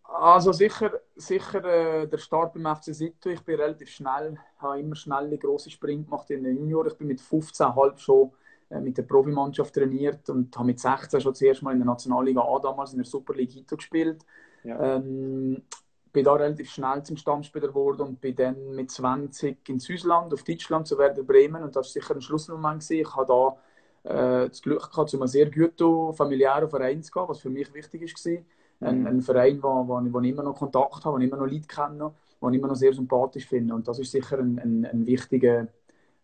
Also 0.03 0.51
sicher, 0.51 0.99
sicher 1.15 1.63
äh, 1.63 2.07
der 2.07 2.17
Start 2.17 2.53
beim 2.53 2.75
FC 2.75 2.93
Sito. 2.93 3.29
Ich 3.29 3.41
bin 3.41 3.55
relativ 3.55 3.89
schnell, 3.89 4.37
habe 4.57 4.79
immer 4.79 4.95
schnelle 4.95 5.37
große 5.37 5.69
Sprint 5.69 6.05
gemacht 6.05 6.29
in 6.31 6.43
den 6.43 6.57
Junior. 6.57 6.87
Ich 6.87 6.97
bin 6.97 7.07
mit 7.07 7.21
15,5 7.21 7.97
schon 7.97 8.31
äh, 8.69 8.81
mit 8.81 8.97
der 8.97 9.03
Profimannschaft 9.03 9.73
trainiert 9.73 10.29
und 10.29 10.53
habe 10.57 10.67
mit 10.67 10.79
16 10.79 11.21
schon 11.21 11.35
zuerst 11.35 11.61
mal 11.61 11.71
in 11.71 11.79
der 11.79 11.85
Nationalliga 11.85 12.41
A 12.41 12.59
damals 12.59 12.91
in 12.91 12.97
der 12.97 13.05
Superliga 13.05 13.53
Hito 13.53 13.77
gespielt. 13.77 14.25
Ja. 14.63 14.97
Ähm, 14.97 15.63
bin 16.11 16.23
da 16.23 16.33
relativ 16.33 16.69
schnell 16.69 17.03
zum 17.03 17.17
Stammspieler 17.17 17.69
geworden 17.69 18.01
und 18.01 18.21
bin 18.21 18.35
dann 18.35 18.75
mit 18.75 18.91
20 18.91 19.67
ins 19.69 19.89
Ausland, 19.89 20.33
auf 20.33 20.43
Deutschland, 20.43 20.87
zu 20.87 20.97
Werder 20.97 21.23
Bremen. 21.23 21.63
Und 21.63 21.75
das 21.75 21.87
war 21.87 22.01
sicher 22.01 22.15
ein 22.15 22.21
Schlussmoment. 22.21 22.81
Gewesen. 22.81 23.01
Ich 23.01 23.15
habe 23.15 23.57
da 24.03 24.43
äh, 24.43 24.49
das 24.49 24.61
Glück 24.61 24.89
gehabt, 24.89 25.09
zu 25.09 25.17
einem 25.17 25.27
sehr 25.27 25.49
guten 25.49 26.13
familiären 26.13 26.69
Verein 26.69 27.01
zu 27.03 27.11
gehen, 27.11 27.23
was 27.27 27.39
für 27.39 27.49
mich 27.49 27.73
wichtig 27.73 28.01
war. 28.01 28.43
Ein, 28.89 29.05
ein 29.05 29.21
Verein, 29.21 29.61
wo, 29.61 29.87
wo, 29.87 30.01
wo 30.11 30.19
ich 30.21 30.29
immer 30.29 30.43
noch 30.43 30.55
Kontakt 30.55 31.05
habe, 31.05 31.15
wo 31.15 31.19
ich 31.19 31.27
immer 31.27 31.37
noch 31.37 31.45
Leute 31.45 31.67
kenne, 31.67 32.11
wo 32.39 32.49
ich 32.49 32.55
immer 32.57 32.67
noch 32.67 32.75
sehr 32.75 32.93
sympathisch 32.93 33.47
finde. 33.47 33.75
Und 33.75 33.87
das 33.87 33.99
ist 33.99 34.11
sicher 34.11 34.39
ein, 34.39 34.57
ein, 34.59 34.85
ein 34.85 35.05
wichtiger 35.05 35.67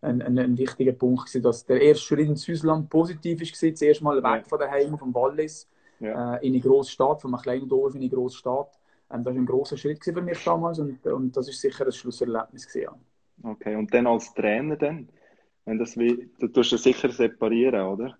ein, 0.00 0.22
ein, 0.22 0.56
wichtiger 0.56 0.92
Punkt 0.92 1.26
gewesen, 1.26 1.42
dass 1.42 1.64
der 1.66 1.80
erste 1.80 2.04
Schritt 2.04 2.28
ins 2.28 2.48
Ausland 2.48 2.88
positiv 2.88 3.40
war. 3.40 3.74
Zuerst 3.74 4.02
mal 4.02 4.16
weg 4.18 4.42
ja. 4.42 4.48
von 4.48 4.58
daheim, 4.58 4.96
vom 4.96 5.14
Wallis, 5.14 5.68
ja. 6.00 6.36
äh, 6.36 6.46
in 6.46 6.52
eine 6.52 6.62
grosse 6.62 6.92
Stadt, 6.92 7.20
von 7.20 7.34
einem 7.34 7.42
kleinen 7.42 7.68
Dorf 7.68 7.94
in 7.94 8.00
eine 8.00 8.10
grosse 8.10 8.36
Stadt. 8.36 8.77
Ähm, 9.10 9.24
das 9.24 9.34
war 9.34 9.40
ein 9.40 9.46
großer 9.46 9.76
Schritt 9.76 10.04
für 10.04 10.20
mich 10.20 10.42
damals 10.44 10.78
und, 10.78 11.04
und 11.06 11.36
das 11.36 11.48
ist 11.48 11.60
sicher 11.60 11.86
ein 11.86 11.92
Schlusserlebnis 11.92 12.66
gewesen, 12.66 12.84
ja. 12.84 13.50
Okay, 13.50 13.76
und 13.76 13.92
dann 13.94 14.06
als 14.06 14.34
Trainer 14.34 14.76
dann? 14.76 15.08
Wenn 15.64 15.78
das 15.78 15.96
wie, 15.96 16.30
du 16.38 16.48
tust 16.48 16.72
das 16.72 16.82
sicher 16.82 17.10
separieren, 17.10 17.86
oder? 17.86 18.16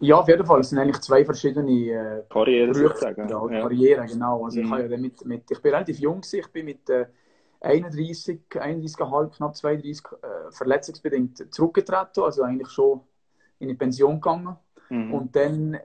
Ja, 0.00 0.16
auf 0.16 0.28
jeden 0.28 0.46
Fall. 0.46 0.60
Es 0.60 0.70
sind 0.70 0.78
eigentlich 0.78 1.00
zwei 1.00 1.24
verschiedene 1.24 1.72
äh, 1.72 2.22
Karrieren 2.28 2.74
sozusagen. 2.74 3.28
Ja, 3.28 3.46
Karrieren, 3.46 4.06
genau. 4.06 4.44
Also 4.44 4.60
mhm. 4.60 4.74
ich, 4.74 4.90
ja 4.90 4.96
mit, 4.96 5.24
mit, 5.24 5.50
ich 5.50 5.60
bin 5.60 5.72
relativ 5.72 5.98
jung, 5.98 6.20
ich 6.30 6.48
bin 6.48 6.64
mit 6.66 6.88
äh, 6.90 7.06
31, 7.60 8.42
31,5, 8.50 9.36
knapp 9.36 9.56
32 9.56 10.04
äh, 10.22 10.52
verletzungsbedingt 10.52 11.54
zurückgetreten, 11.54 12.22
also 12.22 12.42
eigentlich 12.42 12.68
schon 12.68 13.00
in 13.58 13.68
die 13.68 13.74
Pension 13.74 14.20
gegangen. 14.20 14.56
Mhm. 14.94 15.14
Und 15.14 15.36
dann 15.36 15.74
äh, 15.74 15.80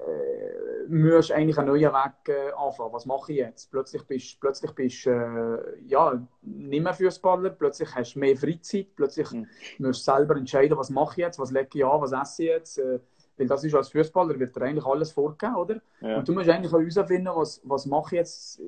musst 0.88 1.30
du 1.30 1.34
eigentlich 1.34 1.58
einen 1.58 1.68
neuen 1.68 1.92
Weg 1.92 2.30
äh, 2.30 2.52
anfangen. 2.52 2.94
Was 2.94 3.06
mache 3.06 3.32
ich 3.32 3.40
jetzt? 3.40 3.72
Plötzlich 3.72 4.04
bist 4.04 4.40
plötzlich 4.40 4.72
bist 4.72 5.08
äh, 5.08 5.80
ja, 5.86 6.22
nicht 6.42 6.84
mehr 6.84 6.94
Fußballer, 6.94 7.50
plötzlich 7.52 7.94
hast 7.96 8.16
du 8.16 8.20
mehr 8.20 8.38
Freizeit, 8.38 8.88
plötzlich 8.96 9.32
mhm. 9.32 9.48
musst 9.80 10.08
du 10.08 10.12
selber 10.12 10.36
entscheiden, 10.36 10.78
was 10.78 10.90
mache 10.90 11.14
ich 11.14 11.26
jetzt, 11.26 11.40
was 11.40 11.52
lege 11.52 11.70
ich 11.74 11.86
an, 11.86 12.02
was 12.02 12.12
esse 12.12 12.44
ich 12.44 12.50
jetzt. 12.50 12.78
Äh, 12.78 13.00
weil 13.38 13.48
das 13.48 13.64
ist 13.64 13.74
als 13.74 13.90
Fußballer 13.90 14.38
wird 14.38 14.56
dir 14.56 14.62
eigentlich 14.64 14.86
alles 14.86 15.12
vorgegeben, 15.12 15.56
oder? 15.56 15.82
Ja. 16.02 16.18
Und 16.18 16.28
du 16.28 16.34
musst 16.34 16.50
eigentlich 16.50 16.74
herausfinden, 16.74 17.32
was, 17.34 17.62
was 17.64 17.86
mache 17.86 18.16
ich 18.16 18.20
jetzt 18.20 18.60
äh, 18.60 18.64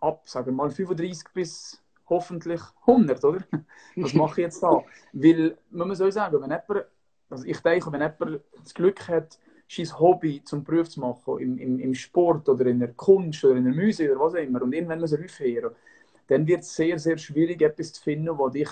ab, 0.00 0.22
sagen 0.24 0.46
wir 0.46 0.52
mal 0.52 0.70
35 0.70 1.32
bis 1.34 1.82
hoffentlich 2.08 2.60
100, 2.86 3.24
oder? 3.24 3.40
Was 3.96 4.14
mache 4.14 4.40
ich 4.40 4.44
jetzt 4.44 4.62
da? 4.62 4.80
Weil, 5.12 5.58
man 5.70 5.88
muss 5.88 6.00
auch 6.00 6.10
sagen, 6.10 6.40
wenn 6.40 6.50
jemand, 6.50 6.86
also 7.28 7.44
ich 7.44 7.58
denke, 7.60 7.90
wenn 7.90 8.00
jemand 8.00 8.44
das 8.62 8.74
Glück 8.74 9.08
hat, 9.08 9.40
sein 9.68 9.98
Hobby 9.98 10.42
zum 10.44 10.64
Beruf 10.64 10.88
zu 10.88 11.00
machen, 11.00 11.38
im, 11.38 11.58
im, 11.58 11.78
im 11.78 11.94
Sport 11.94 12.48
oder 12.48 12.66
in 12.66 12.78
der 12.78 12.92
Kunst 12.92 13.44
oder 13.44 13.56
in 13.56 13.64
der 13.64 13.74
Musik 13.74 14.10
oder 14.10 14.20
was 14.20 14.34
auch 14.34 14.38
immer, 14.38 14.62
und 14.62 14.72
irgendwann 14.72 15.00
muss 15.00 15.12
er 15.12 15.24
aufhören, 15.24 15.74
dann 16.28 16.46
wird 16.46 16.60
es 16.60 16.74
sehr, 16.74 16.98
sehr 16.98 17.18
schwierig, 17.18 17.62
etwas 17.62 17.92
zu 17.92 18.02
finden, 18.02 18.38
was 18.38 18.52
dich 18.52 18.68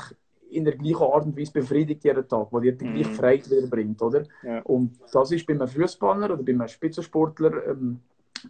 in 0.50 0.64
der 0.64 0.76
gleichen 0.76 1.02
Art 1.02 1.26
und 1.26 1.36
Weise 1.36 1.52
befriedigt 1.52 2.04
jeden 2.04 2.28
Tag, 2.28 2.48
was 2.50 2.62
dir 2.62 2.72
die 2.72 2.84
gleiche 2.84 3.10
mhm. 3.10 3.14
Freiheit 3.14 3.50
wieder 3.50 3.66
bringt, 3.66 4.00
oder? 4.02 4.24
Ja. 4.42 4.60
Und 4.62 4.98
das 5.12 5.32
ist 5.32 5.46
bei 5.46 5.54
einem 5.54 5.68
Fußballer 5.68 6.32
oder 6.32 6.42
bei 6.42 6.52
einem 6.52 6.68
Spitzensportler 6.68 7.68
ähm, 7.68 8.00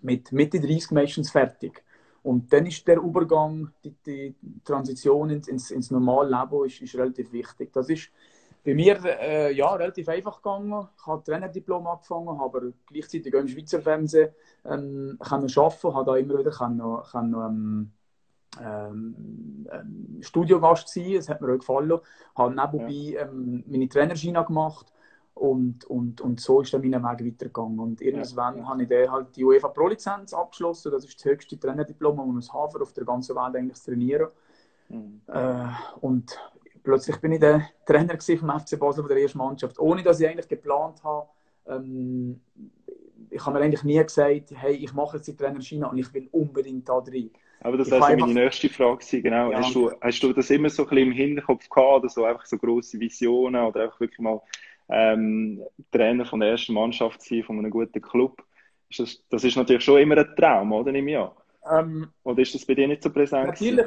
mit 0.02 0.30
Mitte 0.32 0.60
30 0.60 0.90
meistens 0.90 1.30
fertig. 1.30 1.82
Und 2.22 2.52
dann 2.52 2.66
ist 2.66 2.86
der 2.88 2.98
Übergang, 2.98 3.70
die, 3.84 3.94
die 4.06 4.34
Transition 4.64 5.30
ins, 5.30 5.48
ins, 5.48 5.70
ins 5.70 5.90
normale 5.90 6.30
Leben 6.30 6.64
ist, 6.64 6.80
ist 6.80 6.94
relativ 6.94 7.32
wichtig. 7.32 7.70
Das 7.72 7.88
ist 7.90 8.10
bei 8.64 8.74
mir 8.74 8.98
äh, 9.04 9.52
ja, 9.52 9.74
relativ 9.74 10.08
einfach 10.08 10.36
gegangen. 10.36 10.88
Ich 10.98 11.06
habe 11.06 11.22
Trainerdiplom 11.22 11.86
angefangen, 11.86 12.38
habe 12.40 12.58
aber 12.58 12.72
gleichzeitig 12.86 13.34
auch 13.34 13.40
im 13.40 13.48
Schweizer 13.48 13.80
Fernsehen 13.80 14.30
ähm, 14.64 15.18
können 15.20 15.50
arbeiten, 15.54 15.94
habe 15.94 16.10
da 16.10 16.16
immer 16.16 16.38
wieder 16.38 16.50
können, 16.50 17.02
können, 17.10 17.34
ähm, 17.34 17.92
ähm, 18.62 20.18
Studiogast 20.20 20.88
sein, 20.88 21.14
das 21.14 21.28
hat 21.28 21.40
mir 21.40 21.52
auch 21.52 21.58
gefallen. 21.58 22.00
Habe 22.36 22.54
nebenbei 22.54 22.92
ja. 22.92 23.22
ähm, 23.22 23.64
meine 23.66 23.88
Trainerschiene 23.88 24.44
gemacht 24.44 24.92
und, 25.34 25.84
und, 25.84 26.20
und 26.20 26.40
so 26.40 26.60
ist 26.60 26.72
dann 26.72 26.88
mein 26.88 27.02
Weg 27.02 27.26
weitergegangen. 27.26 27.78
Und 27.80 28.00
irgendwann 28.00 28.58
ja. 28.58 28.68
habe 28.68 28.82
ich 28.82 28.88
dann 28.88 29.10
halt 29.10 29.36
die 29.36 29.44
UEFA 29.44 29.68
Pro-Lizenz 29.68 30.32
abgeschlossen. 30.32 30.92
Das 30.92 31.04
ist 31.04 31.18
das 31.18 31.24
höchste 31.24 31.58
Trainerdiplom, 31.58 32.16
das 32.16 32.26
man 32.26 32.34
muss 32.34 32.52
haben, 32.52 32.80
auf 32.80 32.92
der 32.92 33.04
ganzen 33.04 33.34
Welt 33.36 33.56
eigentlich 33.56 33.76
zu 33.76 33.90
trainieren. 33.90 34.28
Mhm. 34.88 35.20
Äh, 35.26 35.66
und 36.00 36.38
plötzlich 36.84 37.16
bin 37.16 37.32
ich 37.32 37.40
der 37.40 37.68
Trainer 37.86 38.16
vom 38.20 38.60
FC 38.60 38.78
Basel 38.78 39.02
von 39.02 39.08
der 39.08 39.18
ersten 39.18 39.38
Mannschaft, 39.38 39.78
ohne 39.78 40.02
dass 40.02 40.20
ich 40.20 40.28
eigentlich 40.28 40.48
geplant 40.48 41.02
habe. 41.02 41.26
Ähm, 41.66 42.40
ich 43.30 43.44
habe 43.44 43.58
mir 43.58 43.64
eigentlich 43.64 43.82
nie 43.82 44.00
gesagt, 44.00 44.52
hey, 44.54 44.74
ich 44.74 44.92
mache 44.92 45.16
jetzt 45.16 45.26
die 45.26 45.36
Trainerschiene 45.36 45.88
und 45.88 45.98
ich 45.98 46.12
will 46.14 46.28
unbedingt 46.30 46.88
da 46.88 47.00
drin. 47.00 47.30
Aber 47.60 47.78
das 47.78 47.90
war 47.90 48.14
meine 48.14 48.34
nächste 48.34 48.68
Frage. 48.68 49.22
Genau. 49.22 49.50
Ja. 49.50 49.58
Hast, 49.58 49.74
du, 49.74 49.90
hast 50.00 50.22
du 50.22 50.32
das 50.32 50.50
immer 50.50 50.68
so 50.68 50.82
ein 50.84 50.90
bisschen 50.90 51.08
im 51.08 51.12
Hinterkopf 51.12 51.68
gehabt 51.68 52.04
oder 52.04 52.08
so 52.08 52.24
einfach 52.24 52.44
so 52.44 52.58
grosse 52.58 53.00
Visionen 53.00 53.64
oder 53.64 53.84
einfach 53.84 53.98
wirklich 53.98 54.20
mal 54.20 54.40
ähm, 54.90 55.62
Trainer 55.90 56.26
von 56.26 56.40
der 56.40 56.50
ersten 56.50 56.74
Mannschaft 56.74 57.22
sein, 57.22 57.42
von 57.42 57.58
einem 57.58 57.70
guten 57.70 58.02
Club. 58.02 58.42
Ist 58.90 59.00
das, 59.00 59.24
das 59.30 59.44
ist 59.44 59.56
natürlich 59.56 59.82
schon 59.82 60.00
immer 60.00 60.18
ein 60.18 60.36
Traum, 60.36 60.72
oder? 60.72 60.92
Nehme 60.92 61.10
ich 61.10 61.18
ähm, 61.70 62.08
oder 62.24 62.42
ist 62.42 62.54
das 62.54 62.64
bei 62.64 62.74
dir 62.74 62.86
nicht 62.86 63.02
so 63.02 63.10
präsent? 63.10 63.46
Natürlich, 63.46 63.86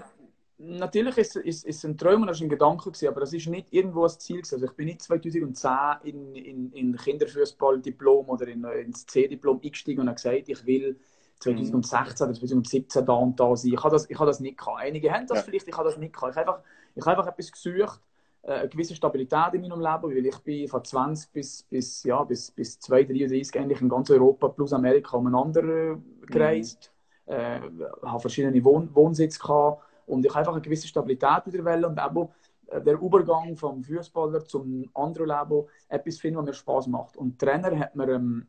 natürlich 0.58 1.18
ist, 1.18 1.36
ist, 1.36 1.66
ist 1.66 1.84
ein 1.84 1.98
Traum 1.98 2.22
und 2.22 2.28
das 2.28 2.38
ist 2.38 2.44
ein 2.44 2.50
Gedanke 2.50 2.86
gewesen, 2.86 3.08
aber 3.08 3.22
das 3.22 3.34
ist 3.34 3.48
nicht 3.48 3.72
irgendwo 3.72 4.04
ein 4.04 4.10
Ziel 4.10 4.38
gewesen. 4.38 4.56
Also 4.56 4.66
ich 4.66 4.72
bin 4.74 4.86
nicht 4.88 5.02
2010 5.02 5.72
in, 6.04 6.36
in, 6.36 6.72
in 6.72 6.96
Kinderfußball-Diplom 6.96 8.30
oder 8.30 8.48
in, 8.48 8.64
ins 8.64 9.06
C-Diplom 9.06 9.62
eingestiegen 9.64 10.02
und 10.02 10.08
habe 10.08 10.16
gesagt, 10.16 10.50
ich 10.50 10.66
will 10.66 11.00
2016 11.40 12.26
oder 12.26 12.34
2017 12.34 13.06
da 13.06 13.14
und 13.14 13.40
da 13.40 13.56
sein. 13.56 13.74
Ich 13.74 13.84
habe 13.84 13.92
das, 13.92 14.10
ich 14.10 14.18
habe 14.18 14.28
das 14.28 14.40
nicht 14.40 14.58
gehabt. 14.58 14.80
Einige 14.80 15.12
haben 15.12 15.28
das 15.28 15.40
ja. 15.40 15.44
vielleicht, 15.44 15.68
ich 15.68 15.78
habe 15.78 15.88
das 15.88 15.98
nicht 15.98 16.14
gehabt. 16.14 16.32
Ich 16.32 16.38
habe 16.38 16.52
einfach, 16.52 16.64
ich 16.96 17.06
habe 17.06 17.18
einfach 17.18 17.32
etwas 17.32 17.52
gesucht, 17.52 18.02
äh, 18.42 18.54
eine 18.54 18.70
gewisse 18.70 18.96
Stabilität 18.96 19.54
in 19.54 19.62
meinem 19.62 19.80
Leben, 19.80 20.16
weil 20.16 20.26
ich 20.26 20.40
bin 20.40 20.68
von 20.68 20.84
20 20.84 21.32
bis, 21.32 21.64
bis, 21.64 22.04
ja, 22.04 22.24
bis, 22.24 22.50
bis 22.50 22.80
2, 22.80 23.04
33 23.04 23.60
eigentlich 23.60 23.82
in 23.82 23.90
ganz 23.90 24.10
Europa 24.10 24.48
plus 24.48 24.74
Amerika 24.74 25.18
umeinander 25.18 25.64
äh, 25.64 25.98
gereist, 26.26 26.92
mhm. 27.28 27.34
äh, 27.34 27.60
habe 28.04 28.20
verschiedene 28.20 28.64
Wohn 28.64 28.90
Wohnsitze 28.96 29.40
gehabt 29.40 29.84
und 30.08 30.26
ich 30.26 30.32
habe 30.32 30.40
einfach 30.40 30.54
eine 30.54 30.62
gewisse 30.62 30.88
Stabilität 30.88 31.46
wieder 31.46 31.64
wollen 31.64 31.86
und 31.86 32.00
eben 32.00 32.30
äh, 32.68 32.82
der 32.82 32.96
Übergang 32.96 33.56
vom 33.56 33.84
Fußballer 33.84 34.46
zum 34.46 34.90
anderen 34.94 35.28
Leben 35.28 35.68
etwas 35.90 36.18
finden, 36.18 36.40
was 36.40 36.46
mir 36.46 36.54
Spaß 36.54 36.88
macht. 36.88 37.18
Und 37.18 37.40
Trainer 37.40 37.78
hat 37.78 37.96
mir, 37.96 38.10
ähm, 38.10 38.48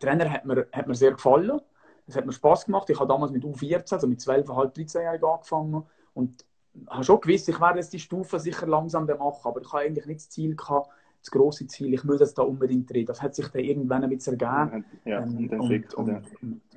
Trainer 0.00 0.30
hat 0.30 0.44
mir, 0.44 0.68
hat 0.72 0.86
mir 0.86 0.94
sehr 0.94 1.12
gefallen. 1.12 1.60
Es 2.06 2.16
hat 2.16 2.24
mir 2.24 2.32
Spaß 2.32 2.66
gemacht. 2.66 2.88
Ich 2.88 2.98
habe 2.98 3.08
damals 3.08 3.32
mit 3.32 3.44
U14, 3.44 3.94
also 3.94 4.06
mit 4.06 4.20
12,5, 4.20 4.74
13 4.74 5.02
Jahren 5.02 5.24
angefangen 5.24 5.84
und 6.14 6.44
habe 6.88 7.04
schon 7.04 7.20
gewusst, 7.20 7.48
ich 7.48 7.60
werde 7.60 7.78
jetzt 7.78 7.92
die 7.92 7.98
Stufe 7.98 8.38
sicher 8.38 8.66
langsam 8.66 9.06
machen, 9.06 9.40
aber 9.44 9.60
ich 9.60 9.72
habe 9.72 9.82
eigentlich 9.82 10.06
nicht 10.06 10.20
das 10.20 10.30
Ziel 10.30 10.54
gehabt, 10.54 10.90
das 11.20 11.30
große 11.30 11.66
Ziel, 11.66 11.94
ich 11.94 12.04
muss 12.04 12.20
jetzt 12.20 12.38
da 12.38 12.42
unbedingt 12.42 12.90
drehen. 12.90 13.06
Das 13.06 13.22
hat 13.22 13.34
sich 13.34 13.48
dann 13.48 13.62
irgendwann 13.62 14.04
ein 14.04 14.10
bisschen 14.10 14.38
ergeben. 14.38 14.84
Ja, 15.04 15.22
ähm, 15.22 15.50
und, 15.58 15.94
und, 15.94 16.22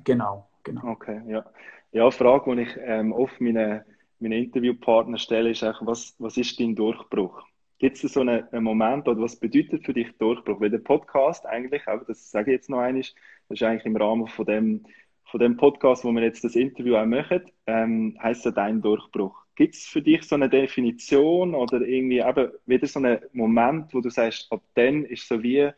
genau, 0.02 0.48
genau. 0.64 0.88
Okay, 0.92 1.22
ja. 1.28 1.44
Ja, 1.92 2.02
eine 2.02 2.12
Frage, 2.12 2.54
die 2.54 2.62
ich 2.62 2.76
ähm, 2.80 3.12
oft 3.12 3.40
meinen, 3.40 3.82
meinen 4.20 4.44
Interviewpartner 4.44 5.18
stelle, 5.18 5.50
ist 5.50 5.64
eigentlich, 5.64 5.86
was, 5.86 6.14
was 6.18 6.36
ist 6.36 6.60
dein 6.60 6.76
Durchbruch? 6.76 7.42
Gibt 7.80 8.02
es 8.02 8.12
so 8.12 8.20
einen, 8.20 8.44
einen, 8.52 8.62
Moment 8.62 9.08
oder 9.08 9.20
was 9.20 9.34
bedeutet 9.34 9.84
für 9.84 9.94
dich 9.94 10.16
Durchbruch? 10.18 10.60
Weil 10.60 10.70
der 10.70 10.78
Podcast 10.78 11.46
eigentlich, 11.46 11.86
aber 11.88 12.04
das 12.04 12.30
sage 12.30 12.52
ich 12.52 12.56
jetzt 12.58 12.70
noch 12.70 12.78
einmal, 12.78 13.00
das 13.00 13.14
ist 13.48 13.62
eigentlich 13.62 13.86
im 13.86 13.96
Rahmen 13.96 14.28
von 14.28 14.46
dem, 14.46 14.84
von 15.24 15.40
dem 15.40 15.56
Podcast, 15.56 16.04
wo 16.04 16.12
wir 16.12 16.22
jetzt 16.22 16.44
das 16.44 16.54
Interview 16.54 16.96
auch 16.96 17.06
machen, 17.06 17.42
ähm, 17.66 18.16
heisst 18.22 18.44
ja 18.44 18.52
dein 18.52 18.82
Durchbruch. 18.82 19.36
Gibt 19.56 19.74
es 19.74 19.86
für 19.86 20.02
dich 20.02 20.22
so 20.22 20.36
eine 20.36 20.48
Definition 20.48 21.54
oder 21.54 21.80
irgendwie 21.80 22.20
eben 22.20 22.50
wieder 22.66 22.86
so 22.86 23.00
einen 23.00 23.18
Moment, 23.32 23.92
wo 23.92 24.00
du 24.00 24.10
sagst, 24.10 24.50
ab 24.52 24.62
dann 24.74 25.04
ist 25.04 25.26
so 25.26 25.42
wie, 25.42 25.70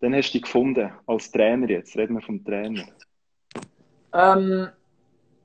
dann 0.00 0.14
hast 0.14 0.30
du 0.30 0.38
dich 0.38 0.42
gefunden 0.42 0.90
als 1.06 1.30
Trainer 1.30 1.68
jetzt, 1.70 1.96
reden 1.96 2.14
wir 2.14 2.22
vom 2.22 2.44
Trainer. 2.44 2.84
Ähm, 4.12 4.68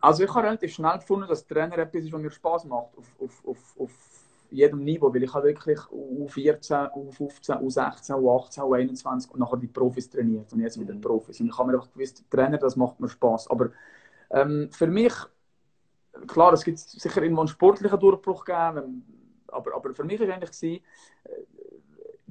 also 0.02 0.24
ich 0.24 0.30
habe 0.34 0.48
relativ 0.48 0.74
schnell 0.74 0.98
gefunden, 0.98 1.28
dass 1.28 1.46
Trainer 1.46 1.78
etwas 1.78 2.04
ist, 2.04 2.12
was 2.12 2.22
mir 2.22 2.32
Spaß 2.32 2.66
macht 2.66 2.98
auf, 2.98 3.08
auf, 3.20 3.46
auf, 3.46 3.76
auf 3.80 3.92
jedem 4.52 4.84
Niveau, 4.84 5.14
weil 5.14 5.24
ich 5.24 5.34
habe 5.34 5.48
wirklich 5.48 5.80
U14, 5.80 6.92
U15, 6.94 7.62
U16, 7.62 8.14
U18, 8.16 8.60
U21 8.62 9.30
und 9.30 9.40
nachher 9.40 9.58
die 9.58 9.68
Profis 9.68 10.10
trainiert 10.10 10.52
und 10.52 10.62
jetzt 10.62 10.80
wieder 10.80 10.94
mhm. 10.94 11.02
Profis. 11.02 11.40
Und 11.40 11.48
ich 11.48 11.58
habe 11.58 11.72
mir 11.72 11.78
einfach 11.78 11.92
gewusst, 11.92 12.24
Trainer, 12.30 12.58
das 12.58 12.76
macht 12.76 13.00
mir 13.00 13.10
Spaß. 13.10 13.50
Aber 13.52 13.70
ähm, 14.32 14.70
für 14.72 14.88
mich 14.88 15.14
klar, 16.28 16.54
es 16.54 16.64
gibt 16.64 16.80
sicher 16.80 17.22
irgendwo 17.22 17.42
einen 17.42 17.48
sportlichen 17.48 18.00
Durchbruch 18.00 18.46
gegeben, 18.46 19.04
aber, 19.48 19.76
aber 19.76 19.94
für 19.94 20.04
mich 20.04 20.20
war 20.20 20.30
eigentlich 20.30 20.84
äh, 21.24 21.30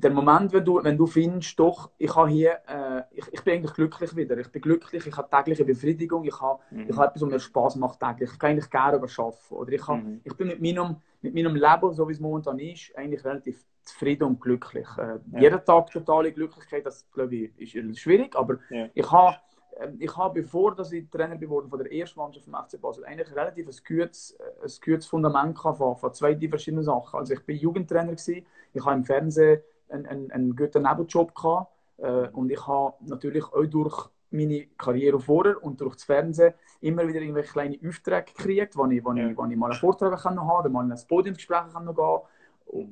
der 0.00 0.12
Moment, 0.12 0.52
wenn 0.52 0.64
du, 0.64 0.83
wenn 0.83 0.97
du 0.97 1.07
findest, 1.07 1.59
doch, 1.59 1.90
ich 1.99 2.14
habe 2.14 2.28
hier, 2.28 2.61
äh, 2.69 3.02
ich, 3.11 3.25
ich 3.33 3.43
bin 3.43 3.55
eigentlich 3.55 3.75
glücklich 3.75 4.14
wieder. 4.14 4.38
Ich 4.38 4.49
bin 4.52 4.62
glücklich, 4.62 5.05
ich 5.05 5.17
habe 5.17 5.28
tägliche 5.28 5.64
Befriedigung, 5.64 6.25
ich 6.25 6.40
habe, 6.40 6.61
mhm. 6.71 6.88
ich 6.88 6.97
habe 6.97 7.07
etwas, 7.07 7.23
was 7.23 7.31
mir 7.31 7.40
Spaß 7.40 7.76
macht 7.76 7.99
täglich. 7.99 8.31
Ich 8.33 8.38
kann 8.38 8.50
eigentlich 8.50 8.71
gerne 8.71 8.97
arbeiten. 8.97 9.35
Oder 9.50 9.73
ich, 9.73 9.88
habe, 9.88 9.99
mhm. 9.99 10.21
ich 10.23 10.37
bin 10.37 10.47
mit 10.47 10.62
meinem, 10.62 10.97
mit 11.21 11.35
meinem 11.35 11.57
Leben, 11.57 11.93
so 11.93 12.09
wie 12.09 12.12
es 12.12 12.21
momentan 12.21 12.61
ist, 12.61 12.97
eigentlich 12.97 13.25
relativ 13.25 13.64
zufrieden 13.83 14.25
und 14.25 14.40
glücklich. 14.40 14.87
Äh, 14.99 15.19
ja. 15.33 15.40
Jeden 15.40 15.64
Tag 15.64 15.90
totale 15.90 16.33
Glücklichkeit, 16.33 16.87
das 16.87 17.11
glaube 17.11 17.35
ich, 17.35 17.75
ist 17.75 17.99
schwierig, 17.99 18.37
aber 18.37 18.59
ja. 18.71 18.87
ich 18.95 19.11
habe 19.11 19.37
ähm, 19.81 19.97
ich 19.99 20.17
habe, 20.17 20.43
bevor 20.43 20.75
dass 20.75 20.93
ich 20.93 21.09
Trainer 21.11 21.37
geworden 21.37 21.69
von 21.69 21.78
der 21.78 21.93
ersten 21.93 22.19
Mannschaft 22.19 22.45
vom 22.45 22.55
FC 22.55 22.81
Basel, 22.81 23.05
eigentlich 23.05 23.35
relativ 23.35 23.67
ein 23.67 23.75
gutes, 23.87 24.33
äh, 24.33 24.64
ein 24.64 24.73
gutes 24.85 25.07
Fundament 25.07 25.59
von, 25.59 25.97
von 25.97 26.14
zwei 26.14 26.37
verschiedenen 26.49 26.85
Sachen. 26.85 27.19
Also 27.19 27.35
ich 27.35 27.45
bin 27.45 27.57
Jugendtrainer 27.57 28.12
gewesen, 28.12 28.47
ich 28.73 28.85
habe 28.85 28.97
im 28.97 29.05
Fernsehen 29.05 29.61
einen, 29.88 30.07
einen, 30.07 30.30
einen 30.30 30.57
guten 30.57 30.83
Nebenjob 30.83 31.35
gehabt. 31.35 31.73
Äh, 31.99 32.28
und 32.28 32.50
ich 32.50 32.66
habe 32.66 32.95
natürlich 33.00 33.45
auch 33.45 33.66
durch 33.66 34.09
meine 34.30 34.66
Karriere 34.76 35.18
vorher 35.18 35.62
und 35.62 35.80
durch 35.80 35.95
das 35.95 36.04
Fernsehen 36.04 36.54
immer 36.80 37.07
wieder 37.09 37.21
irgendwelche 37.21 37.52
kleine 37.52 37.78
Aufträge 37.87 38.33
gekriegt, 38.33 38.76
wo 38.76 38.87
ich, 38.87 39.04
wo 39.04 39.12
ich, 39.12 39.37
wo 39.37 39.47
ich 39.47 39.57
mal 39.57 39.71
einen 39.71 39.80
Vortrag 39.80 40.21
kann 40.21 40.38
haben 40.38 40.61
oder 40.61 40.68
mal 40.68 40.85
in 40.85 40.92
ein 40.92 41.00
Podiumsgespräch 41.09 41.73
kann 41.73 41.87
gehen 41.87 42.21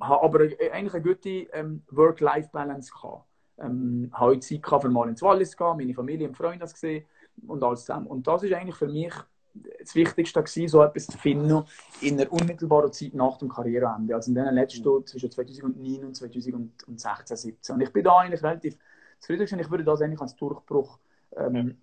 habe 0.01 0.23
aber 0.23 0.41
eigentlich 0.41 0.95
eine 0.95 1.03
gute 1.03 1.29
ähm, 1.53 1.83
Work-Life-Balance 1.91 2.91
gehabt. 2.93 3.25
Ähm, 3.59 4.11
habe 4.13 4.41
Zeit 4.41 4.63
gehabt, 4.63 4.83
für 4.83 4.89
mal 4.91 5.09
ins 5.09 5.23
Wallis 5.23 5.51
zu 5.51 5.57
gehen, 5.59 5.77
meine 5.77 5.95
Familie 5.95 6.29
und 6.29 6.37
Freunde 6.37 6.67
zu 6.67 6.77
sehen 6.77 7.05
und 7.47 7.63
alles 7.63 7.81
zusammen. 7.81 8.07
Und 8.07 8.27
das 8.27 8.43
ist 8.43 8.53
eigentlich 8.53 8.77
für 8.77 8.89
mich 8.89 9.13
das 9.81 9.95
Wichtigste 9.95 10.43
gewesen, 10.43 10.69
so 10.69 10.83
etwas 10.83 11.07
zu 11.07 11.19
finden 11.19 11.65
in 12.01 12.21
einer 12.21 12.33
unmittelbaren 12.33 12.93
Zeit 12.93 13.15
nach 13.15 13.39
dem 13.39 13.49
Karriereende. 13.49 14.15
Also 14.15 14.31
in 14.31 14.35
den 14.35 14.55
letzten 14.55 14.89
mhm. 14.89 15.07
zwischen 15.07 15.31
2009 15.31 16.05
und 16.05 16.17
2016, 16.17 16.97
2017. 16.99 17.75
Und 17.75 17.81
ich 17.83 17.93
bin 17.93 18.05
da 18.05 18.19
eigentlich 18.19 18.43
relativ 18.43 18.77
zufrieden. 19.21 19.61
Ich 19.61 19.71
würde 19.71 19.85
das 19.85 20.01
eigentlich 20.03 20.21
als 20.21 20.37
Durchbruch 20.37 20.99
ähm, 21.37 21.77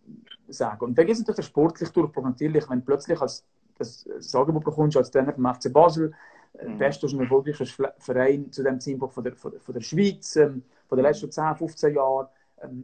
ja. 0.48 0.54
sagen. 0.54 0.86
Und 0.86 0.98
dann 0.98 1.08
es 1.08 1.20
natürlich 1.20 1.38
den 1.38 1.44
sportlichen 1.44 1.94
Durchbruch. 1.94 2.24
Natürlich, 2.24 2.70
wenn 2.70 2.80
du 2.80 2.86
plötzlich 2.86 3.22
als 3.22 3.46
das 3.78 4.36
Angebot 4.36 4.64
bekommst 4.64 4.98
als 4.98 5.12
Trainer 5.12 5.34
vom 5.34 5.54
FC 5.54 5.72
Basel, 5.72 6.14
äh, 6.58 6.68
mhm. 6.68 6.78
bester 6.78 7.08
und 7.08 7.20
erfolgreichster 7.20 7.94
Verein 7.98 8.52
zu 8.52 8.64
dem 8.64 8.80
Zeitpunkt 8.80 9.14
von 9.14 9.24
der, 9.24 9.36
von 9.36 9.52
der, 9.52 9.60
von 9.62 9.74
der 9.74 9.82
Schweiz, 9.82 10.36
ähm, 10.36 10.64
von 10.88 10.98
den 10.98 11.06
letzten 11.06 11.32
10, 11.32 11.56
15 11.56 11.96
Jahren, 11.96 12.28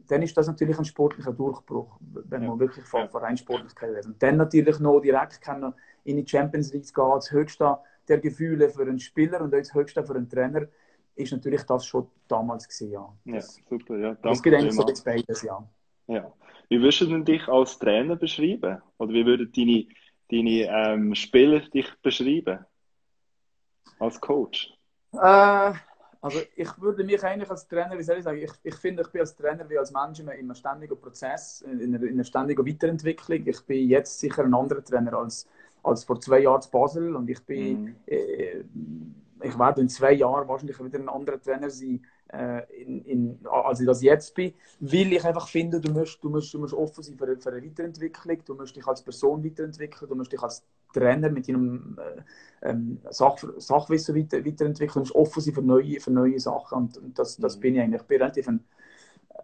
dann 0.07 0.21
ist 0.21 0.35
das 0.37 0.47
natürlich 0.47 0.77
ein 0.77 0.85
sportlicher 0.85 1.33
Durchbruch, 1.33 1.97
wenn 2.01 2.43
ja. 2.43 2.49
man 2.49 2.59
wirklich 2.59 2.85
von, 2.85 3.09
von 3.09 3.21
rein 3.21 3.37
Sportlichkeit 3.37 3.89
redet. 3.89 4.05
Und 4.07 4.21
dann 4.21 4.37
natürlich 4.37 4.79
noch 4.79 4.99
direkt 4.99 5.41
kann 5.41 5.73
in 6.03 6.17
die 6.17 6.27
Champions 6.27 6.73
League 6.73 6.93
gehen, 6.93 7.11
das 7.15 7.31
höchste 7.31 7.77
der 8.07 8.17
Gefühle 8.17 8.69
für 8.69 8.81
einen 8.81 8.99
Spieler 8.99 9.41
und 9.41 9.53
auch 9.53 9.59
das 9.59 9.73
höchste 9.73 10.03
für 10.03 10.15
einen 10.15 10.29
Trainer, 10.29 10.67
ist 11.15 11.31
natürlich 11.31 11.63
das 11.63 11.85
schon 11.85 12.07
damals 12.27 12.67
gesehen, 12.67 12.91
ja. 12.93 13.13
Das, 13.25 13.57
ja, 13.57 13.63
super, 13.69 13.97
ja. 13.97 14.07
Danke 14.09 14.29
das 14.29 14.43
geht 14.43 14.53
eigentlich 14.53 14.73
so 14.73 14.87
jetzt 14.87 15.05
beides, 15.05 15.41
ja. 15.43 15.69
Ja. 16.07 16.33
Wie 16.69 16.79
würdest 16.79 17.01
du 17.01 17.05
denn 17.07 17.25
dich 17.25 17.47
als 17.47 17.77
Trainer 17.77 18.15
beschreiben? 18.15 18.81
Oder 18.97 19.13
wie 19.13 19.25
würden 19.25 19.51
deine, 19.51 19.87
deine 20.31 20.93
ähm, 20.93 21.15
Spieler 21.15 21.59
dich 21.59 21.87
beschreiben? 22.01 22.65
Als 23.99 24.19
Coach? 24.19 24.73
Äh, 25.13 25.73
also 26.21 26.39
ich 26.55 26.81
würde 26.81 27.03
mich 27.03 27.23
eigentlich 27.23 27.49
als 27.49 27.67
Trainer, 27.67 27.97
wie 27.97 28.03
soll 28.03 28.17
ich 28.17 28.23
sagen, 28.23 28.39
ich, 28.39 28.51
ich 28.63 28.75
finde, 28.75 29.03
ich 29.03 29.09
bin 29.09 29.21
als 29.21 29.35
Trainer 29.35 29.69
wie 29.69 29.77
als 29.77 29.91
Mensch 29.91 30.19
immer 30.19 30.33
in 30.33 30.45
einem 30.45 30.55
ständigen 30.55 30.99
Prozess, 30.99 31.61
in 31.61 31.95
einer, 31.95 32.03
in 32.03 32.13
einer 32.13 32.23
ständigen 32.25 32.65
Weiterentwicklung. 32.65 33.47
Ich 33.47 33.61
bin 33.61 33.87
jetzt 33.87 34.19
sicher 34.19 34.43
ein 34.43 34.53
anderer 34.53 34.83
Trainer 34.83 35.13
als, 35.13 35.47
als 35.81 36.03
vor 36.03 36.19
zwei 36.19 36.39
Jahren 36.39 36.61
zu 36.61 36.71
Basel 36.71 37.15
und 37.15 37.29
ich 37.29 37.41
bin, 37.45 37.81
mhm. 37.83 37.95
äh, 38.05 38.63
ich 39.41 39.57
werde 39.57 39.81
in 39.81 39.87
zwei 39.87 40.11
Jahren 40.11 40.47
wahrscheinlich 40.47 40.83
wieder 40.83 40.99
ein 40.99 41.09
anderer 41.09 41.41
Trainer 41.41 41.69
sein, 41.69 42.01
in, 42.31 43.03
in, 43.05 43.39
als 43.49 43.79
ich 43.79 43.87
das 43.87 44.03
jetzt 44.03 44.35
bin, 44.35 44.53
weil 44.79 45.13
ich 45.13 45.25
einfach 45.25 45.47
finde, 45.47 45.81
du 45.81 45.91
musst, 45.91 46.23
du 46.23 46.29
musst, 46.29 46.53
du 46.53 46.59
musst 46.59 46.73
offen 46.73 47.03
sein 47.03 47.17
für, 47.17 47.37
für 47.37 47.51
eine 47.51 47.63
Weiterentwicklung, 47.63 48.37
du 48.45 48.55
musst 48.55 48.75
dich 48.75 48.85
als 48.85 49.01
Person 49.01 49.43
weiterentwickeln, 49.43 50.09
du 50.09 50.15
musst 50.15 50.31
dich 50.31 50.41
als 50.41 50.63
Trainer 50.93 51.29
mit 51.29 51.47
deinem 51.47 51.97
äh, 51.99 52.69
ähm, 52.69 52.99
Sach, 53.09 53.37
Sachwissen 53.57 54.15
weiter, 54.15 54.45
weiterentwickeln, 54.45 54.93
du 54.93 54.99
musst 54.99 55.15
offen 55.15 55.41
sein 55.41 55.53
für 55.53 55.61
neue, 55.61 55.99
für 55.99 56.11
neue 56.11 56.39
Sachen 56.39 56.77
und, 56.77 56.97
und 56.97 57.17
das, 57.17 57.37
das 57.37 57.57
mhm. 57.57 57.61
bin 57.61 57.75
ich 57.75 57.81
eigentlich. 57.81 58.01
Ich 58.01 58.07
bin 58.07 58.21
relativ 58.21 58.47
ein, 58.47 58.63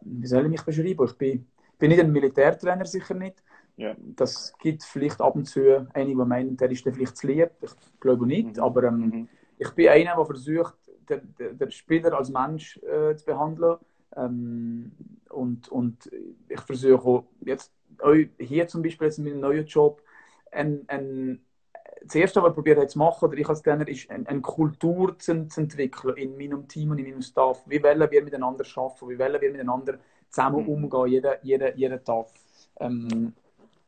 wie 0.01 0.27
soll 0.27 0.43
ich 0.43 0.49
mich 0.49 0.61
beschreiben? 0.61 1.05
Ich 1.05 1.17
bin, 1.17 1.47
bin 1.79 1.89
nicht 1.89 2.01
ein 2.01 2.11
Militärtrainer, 2.11 2.85
sicher 2.85 3.15
nicht. 3.15 3.41
Ja. 3.77 3.95
Das 4.15 4.53
gibt 4.59 4.83
vielleicht 4.83 5.19
ab 5.21 5.35
und 5.35 5.45
zu 5.45 5.87
einige, 5.93 6.19
die 6.19 6.25
meinen, 6.27 6.55
der 6.55 6.71
ist 6.71 6.83
vielleicht 6.83 7.17
zu 7.17 7.27
lieb. 7.27 7.49
Ich 7.61 7.71
glaube 7.99 8.25
nicht, 8.27 8.57
mhm. 8.57 8.63
aber 8.63 8.83
ähm, 8.83 8.97
mhm. 8.99 9.29
ich 9.57 9.71
bin 9.71 9.89
einer, 9.89 10.15
der 10.15 10.25
versucht, 10.25 10.75
der, 11.09 11.53
der 11.53 11.71
Spieler 11.71 12.17
als 12.17 12.29
Mensch 12.29 12.77
äh, 12.77 13.15
zu 13.15 13.25
behandeln. 13.25 13.77
Ähm, 14.15 14.91
und, 15.29 15.67
und 15.69 16.09
ich 16.47 16.61
versuche 16.61 17.23
jetzt 17.41 17.71
hier 18.37 18.67
zum 18.67 18.81
Beispiel 18.81 19.07
jetzt 19.07 19.17
in 19.17 19.25
meinem 19.25 19.39
neuen 19.39 19.65
Job 19.65 20.01
ein, 20.51 20.85
ein, 20.87 21.41
das 22.03 22.15
Erste, 22.15 22.41
was 22.41 22.49
ich 22.49 22.55
probiere 22.55 22.87
zu 22.87 22.99
machen, 22.99 23.27
oder 23.27 23.37
ich 23.37 23.47
als 23.47 23.61
Trainer, 23.61 23.87
ist 23.87 24.09
eine, 24.09 24.27
eine 24.27 24.41
Kultur 24.41 25.17
zu, 25.17 25.47
zu, 25.47 25.61
entwickeln 25.61 26.15
in 26.17 26.37
meinem 26.37 26.67
Team 26.67 26.91
und 26.91 26.99
in 26.99 27.05
meinem 27.05 27.21
Staff. 27.21 27.63
Wie 27.65 27.81
wollen 27.81 27.99
wir 27.99 28.23
miteinander 28.23 28.63
arbeiten? 28.75 29.09
Wie 29.09 29.19
wollen 29.19 29.41
wir 29.41 29.51
miteinander 29.51 29.97
zusammen 30.29 30.63
mhm. 30.63 30.69
umgehen, 30.69 31.07
jeden, 31.07 31.33
jeden, 31.41 31.77
jeden 31.77 32.03
Tag? 32.03 32.27
Ähm, 32.79 33.33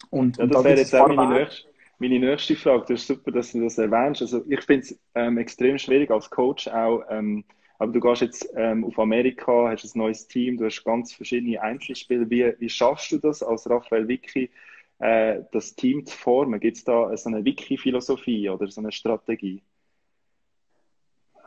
und, 0.10 0.38
ja, 0.38 0.46
das 0.48 0.64
wäre 0.64 0.78
jetzt 0.78 0.96
auch 0.96 1.08
meine 1.08 1.40
nächste, 1.40 1.68
meine 2.00 2.20
nächste 2.20 2.56
Frage, 2.56 2.86
das 2.90 3.02
ist 3.02 3.08
super, 3.08 3.32
dass 3.32 3.52
du 3.52 3.62
das 3.62 3.78
erwähnst. 3.78 4.22
Also 4.22 4.44
ich 4.48 4.62
finde 4.64 4.82
es 4.86 5.00
ähm, 5.16 5.38
extrem 5.38 5.78
schwierig 5.78 6.12
als 6.12 6.30
Coach 6.30 6.68
auch, 6.68 7.04
ähm, 7.10 7.44
aber 7.80 7.92
du 7.92 8.00
gehst 8.00 8.22
jetzt 8.22 8.50
ähm, 8.56 8.84
auf 8.86 8.98
Amerika, 9.00 9.70
hast 9.70 9.96
ein 9.96 10.00
neues 10.00 10.28
Team, 10.28 10.58
du 10.58 10.66
hast 10.66 10.84
ganz 10.84 11.14
verschiedene 11.14 11.62
Einzelspiele. 11.62 12.30
Wie, 12.30 12.54
wie 12.60 12.70
schaffst 12.70 13.12
du 13.12 13.18
das 13.20 13.44
als 13.44 13.70
Raphael 13.70 14.08
Vicky, 14.08 14.50
äh, 15.00 15.42
das 15.52 15.76
Team 15.76 16.06
zu 16.06 16.18
formen? 16.18 16.60
Gibt 16.60 16.78
es 16.78 16.84
da 16.84 17.16
so 17.18 17.30
eine 17.30 17.46
Wiki-Philosophie 17.46 18.50
oder 18.50 18.68
so 18.68 18.82
eine 18.82 18.92
Strategie? 18.92 19.62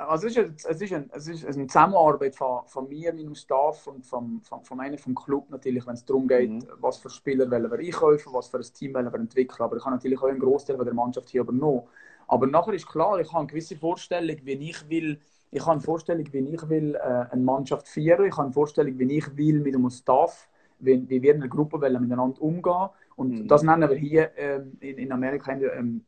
Also 0.09 0.27
es 0.27 0.37
ist, 0.37 0.65
es 0.65 0.81
ist, 0.81 0.93
ein, 0.93 1.11
es 1.13 1.29
ist 1.29 1.45
eine 1.45 1.67
Zusammenarbeit 1.67 2.35
von, 2.35 2.61
von 2.67 2.89
mir, 2.89 3.13
meinem 3.13 3.35
Staff 3.35 3.87
und 3.87 4.07
vom, 4.07 4.41
von, 4.43 4.65
von 4.65 4.81
einem 4.81 4.99
vom 4.99 5.15
Club 5.15 5.51
natürlich, 5.51 5.87
wenn 5.87 5.95
es 5.95 6.05
darum 6.05 6.27
geht, 6.27 6.51
mhm. 6.51 6.65
was 6.81 6.99
für 6.99 7.11
Spieler 7.11 7.51
wollen 7.51 7.71
wir 7.71 7.79
einkaufen, 7.79 8.33
was 8.33 8.49
für 8.49 8.59
ein 8.59 8.67
Team 8.75 8.95
wollen 8.95 9.13
wir 9.13 9.19
entwickeln. 9.19 9.63
Aber 9.63 9.77
ich 9.77 9.85
habe 9.85 9.95
natürlich 9.95 10.19
auch 10.21 10.29
einen 10.29 10.39
Großteil 10.39 10.79
der 10.79 10.95
Mannschaft 10.95 11.29
hier 11.29 11.43
übernommen. 11.43 11.83
Aber 12.29 12.47
nachher 12.47 12.73
ist 12.73 12.89
klar, 12.89 13.21
ich 13.21 13.29
habe 13.29 13.41
eine 13.41 13.49
gewisse 13.49 13.77
Vorstellung, 13.77 14.37
wie 14.45 14.71
ich 14.71 14.89
will, 14.89 15.21
ich 15.51 15.61
habe 15.61 15.73
eine 15.73 15.81
Vorstellung, 15.81 16.27
wie 16.33 16.39
ich 16.39 16.69
will 16.69 16.95
äh, 16.95 17.27
eine 17.31 17.43
Mannschaft 17.43 17.89
führen. 17.89 18.27
Ich 18.27 18.33
habe 18.33 18.45
eine 18.45 18.53
Vorstellung, 18.53 18.99
wie 18.99 19.19
ich 19.19 19.37
will 19.37 19.61
mit 19.61 19.75
dem 19.75 19.91
Staff, 19.91 20.49
wie, 20.79 21.09
wie 21.09 21.21
wir 21.21 21.35
in 21.35 21.43
einer 21.43 21.49
Gruppe 21.49 21.81
wollen 21.81 22.01
miteinander 22.01 22.41
umgehen. 22.41 22.89
Und 23.17 23.31
mhm. 23.33 23.49
das 23.49 23.63
nennen 23.63 23.91
wir 23.91 23.97
hier 23.97 24.31
ähm, 24.37 24.77
in, 24.81 24.97
in 24.97 25.13
Amerika 25.13 25.53
ähm, 25.53 26.05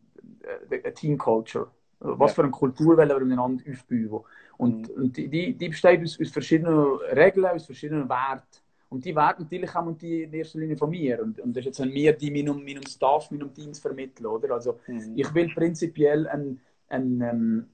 äh, 0.70 0.92
Team 0.92 1.18
Culture. 1.18 1.68
Was 2.04 2.34
für 2.34 2.42
eine 2.42 2.50
Kultur 2.50 2.96
wollen 2.96 3.08
wir 3.08 3.20
miteinander 3.20 3.62
aufbauen? 3.70 4.24
Und, 4.56 4.88
mhm. 4.88 5.02
und 5.02 5.16
die, 5.16 5.54
die, 5.54 5.68
besteht 5.68 6.02
aus, 6.02 6.18
aus, 6.20 6.30
verschiedenen 6.30 6.96
Regeln, 7.14 7.46
aus 7.46 7.66
verschiedenen 7.66 8.08
Werten. 8.08 8.60
Und 8.88 9.04
die 9.04 9.14
Werte 9.14 9.42
natürlich 9.42 9.70
kommen 9.72 9.96
die 9.96 10.24
in 10.24 10.32
erster 10.34 10.58
Linie 10.58 10.76
von 10.76 10.90
mir. 10.90 11.22
Und, 11.22 11.40
und 11.40 11.56
das 11.56 11.62
ist 11.62 11.66
jetzt 11.66 11.80
an 11.80 11.90
mir, 11.90 12.12
die 12.12 12.30
meinem, 12.30 12.64
meinem 12.64 12.86
Staff, 12.86 13.30
meinem 13.30 13.54
Team 13.54 13.72
vermitteln. 13.74 14.26
Oder? 14.26 14.54
Also, 14.54 14.78
mhm. 14.86 15.12
Ich 15.16 15.32
will 15.32 15.48
prinzipiell 15.54 16.28
ein, 16.28 16.60
ein 16.88 17.20
ähm, 17.20 17.66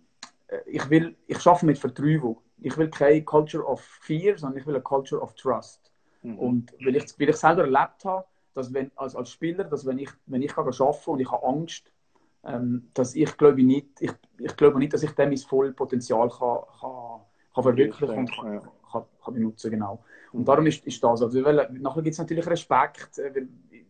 ich 0.67 0.88
will, 0.88 1.17
ich 1.27 1.41
schaffe 1.41 1.67
mit 1.67 1.79
Vertrauen. 1.79 2.37
Ich 2.61 2.77
will 2.77 2.88
keine 2.88 3.23
Culture 3.23 3.64
of 3.64 3.81
Fear, 3.81 4.38
sondern 4.38 4.59
ich 4.59 4.67
will 4.67 4.75
eine 4.75 4.83
Culture 4.83 5.21
of 5.21 5.35
Trust. 5.35 5.91
Mhm. 6.23 6.38
Und 6.38 6.73
weil 6.85 6.97
ich, 6.97 7.19
weil 7.19 7.31
ich 7.31 7.37
selber 7.37 7.62
erlebt 7.62 8.05
habe, 8.05 8.25
dass 8.55 8.73
wenn, 8.73 8.91
als, 8.97 9.14
als 9.14 9.31
Spieler, 9.31 9.64
dass 9.64 9.87
wenn 9.87 9.99
ich, 9.99 10.11
wenn 10.27 10.43
ich 10.43 10.57
arbeiten 10.57 10.77
kann 10.77 10.95
und 11.07 11.21
ich 11.21 11.31
habe 11.31 11.47
Angst, 11.47 11.93
ähm, 12.44 12.88
dass 12.94 13.14
ich 13.14 13.37
glaube 13.37 13.62
nicht, 13.62 13.87
ich, 14.01 14.12
ich 14.38 14.57
glaube 14.57 14.79
nicht, 14.79 14.92
dass 14.92 15.03
ich 15.03 15.11
dem 15.12 15.31
mein 15.31 15.38
volles 15.38 15.74
Potenzial 15.74 16.29
kann, 16.29 16.59
kann, 16.81 17.20
kann 17.55 17.64
verwirklichen 17.64 18.18
und 18.18 18.33
kann, 18.33 18.53
ja. 18.55 18.72
kann, 18.90 19.05
kann, 19.24 19.35
benutzen 19.35 19.70
genau. 19.70 20.05
Und 20.33 20.40
mhm. 20.40 20.44
darum 20.44 20.66
ist, 20.66 20.87
ist 20.87 21.03
das. 21.03 21.22
Also, 21.22 21.44
weil, 21.44 21.68
nachher 21.72 22.03
gibt 22.03 22.12
es 22.12 22.18
natürlich 22.18 22.46
Respekt. 22.46 23.18
Äh, 23.18 23.46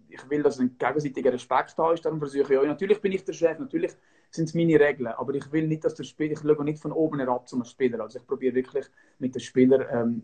ich 0.09 0.31
will, 0.31 0.43
dass 0.43 0.59
ein 0.59 0.77
gegenseitiger 0.79 1.33
Respekt 1.33 1.75
da 1.77 1.93
ist. 1.93 2.05
Darum 2.05 2.19
versuche 2.19 2.53
ich 2.53 2.59
auch. 2.59 2.65
Natürlich 2.65 3.01
bin 3.01 3.13
ich 3.13 3.25
der 3.25 3.35
Chef. 3.35 3.59
Natürlich 3.59 3.93
sind 4.31 4.49
es 4.49 4.55
meine 4.55 4.81
Regeln. 4.81 5.09
Aber 5.09 5.35
ich 5.35 5.51
will 5.53 5.67
nicht, 5.67 5.85
dass 5.85 5.95
der 5.95 6.05
Spieler, 6.05 6.33
ich 6.33 6.41
schaue 6.41 6.65
nicht 6.65 6.81
von 6.81 6.93
oben 6.93 7.19
herab 7.19 7.49
zum 7.49 7.65
Spieler. 7.65 8.01
Also 8.01 8.19
ich 8.19 8.27
probiere 8.27 8.55
wirklich 8.55 8.87
mit 9.19 9.35
dem 9.35 9.41
Spieler 9.41 9.89
ähm, 9.91 10.23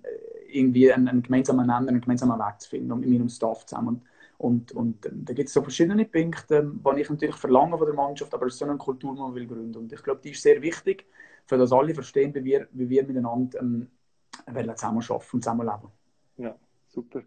irgendwie 0.48 0.92
einen, 0.92 1.08
einen 1.08 1.22
gemeinsamen 1.22 1.66
Nenner, 1.66 1.88
einen 1.88 2.00
gemeinsamen 2.00 2.38
Weg 2.38 2.60
zu 2.60 2.70
finden 2.70 2.92
und 2.92 3.00
mit 3.00 3.10
meinem 3.10 3.28
Staff 3.28 3.66
zusammen. 3.66 3.88
Und 3.88 4.02
und, 4.38 4.72
und 4.72 5.06
ähm, 5.06 5.24
da 5.24 5.32
gibt 5.32 5.48
es 5.48 5.54
so 5.54 5.62
verschiedene 5.62 6.04
Punkte, 6.04 6.56
ähm, 6.56 6.80
die 6.96 7.00
ich 7.00 7.10
natürlich 7.10 7.36
verlange 7.36 7.78
von 7.78 7.86
der 7.86 7.94
Mannschaft, 7.94 8.34
aber 8.34 8.46
es 8.46 8.54
ist 8.54 8.58
so 8.58 8.64
eine 8.64 8.76
Kultur, 8.76 9.14
die 9.14 9.20
man 9.20 9.34
will 9.34 9.46
gründen. 9.46 9.76
Und 9.76 9.92
ich 9.92 10.02
glaube, 10.02 10.20
die 10.22 10.30
ist 10.30 10.42
sehr 10.42 10.60
wichtig, 10.60 11.06
für 11.46 11.58
das 11.58 11.72
alle 11.72 11.94
verstehen, 11.94 12.34
wie 12.34 12.44
wir, 12.44 12.68
wie 12.72 12.88
wir 12.88 13.06
miteinander 13.06 13.60
ähm, 13.60 13.88
zusammen 14.46 14.70
arbeiten 14.76 15.12
und 15.12 15.42
zusammenleben. 15.42 15.88
Ja, 16.36 16.54
super. 16.88 17.22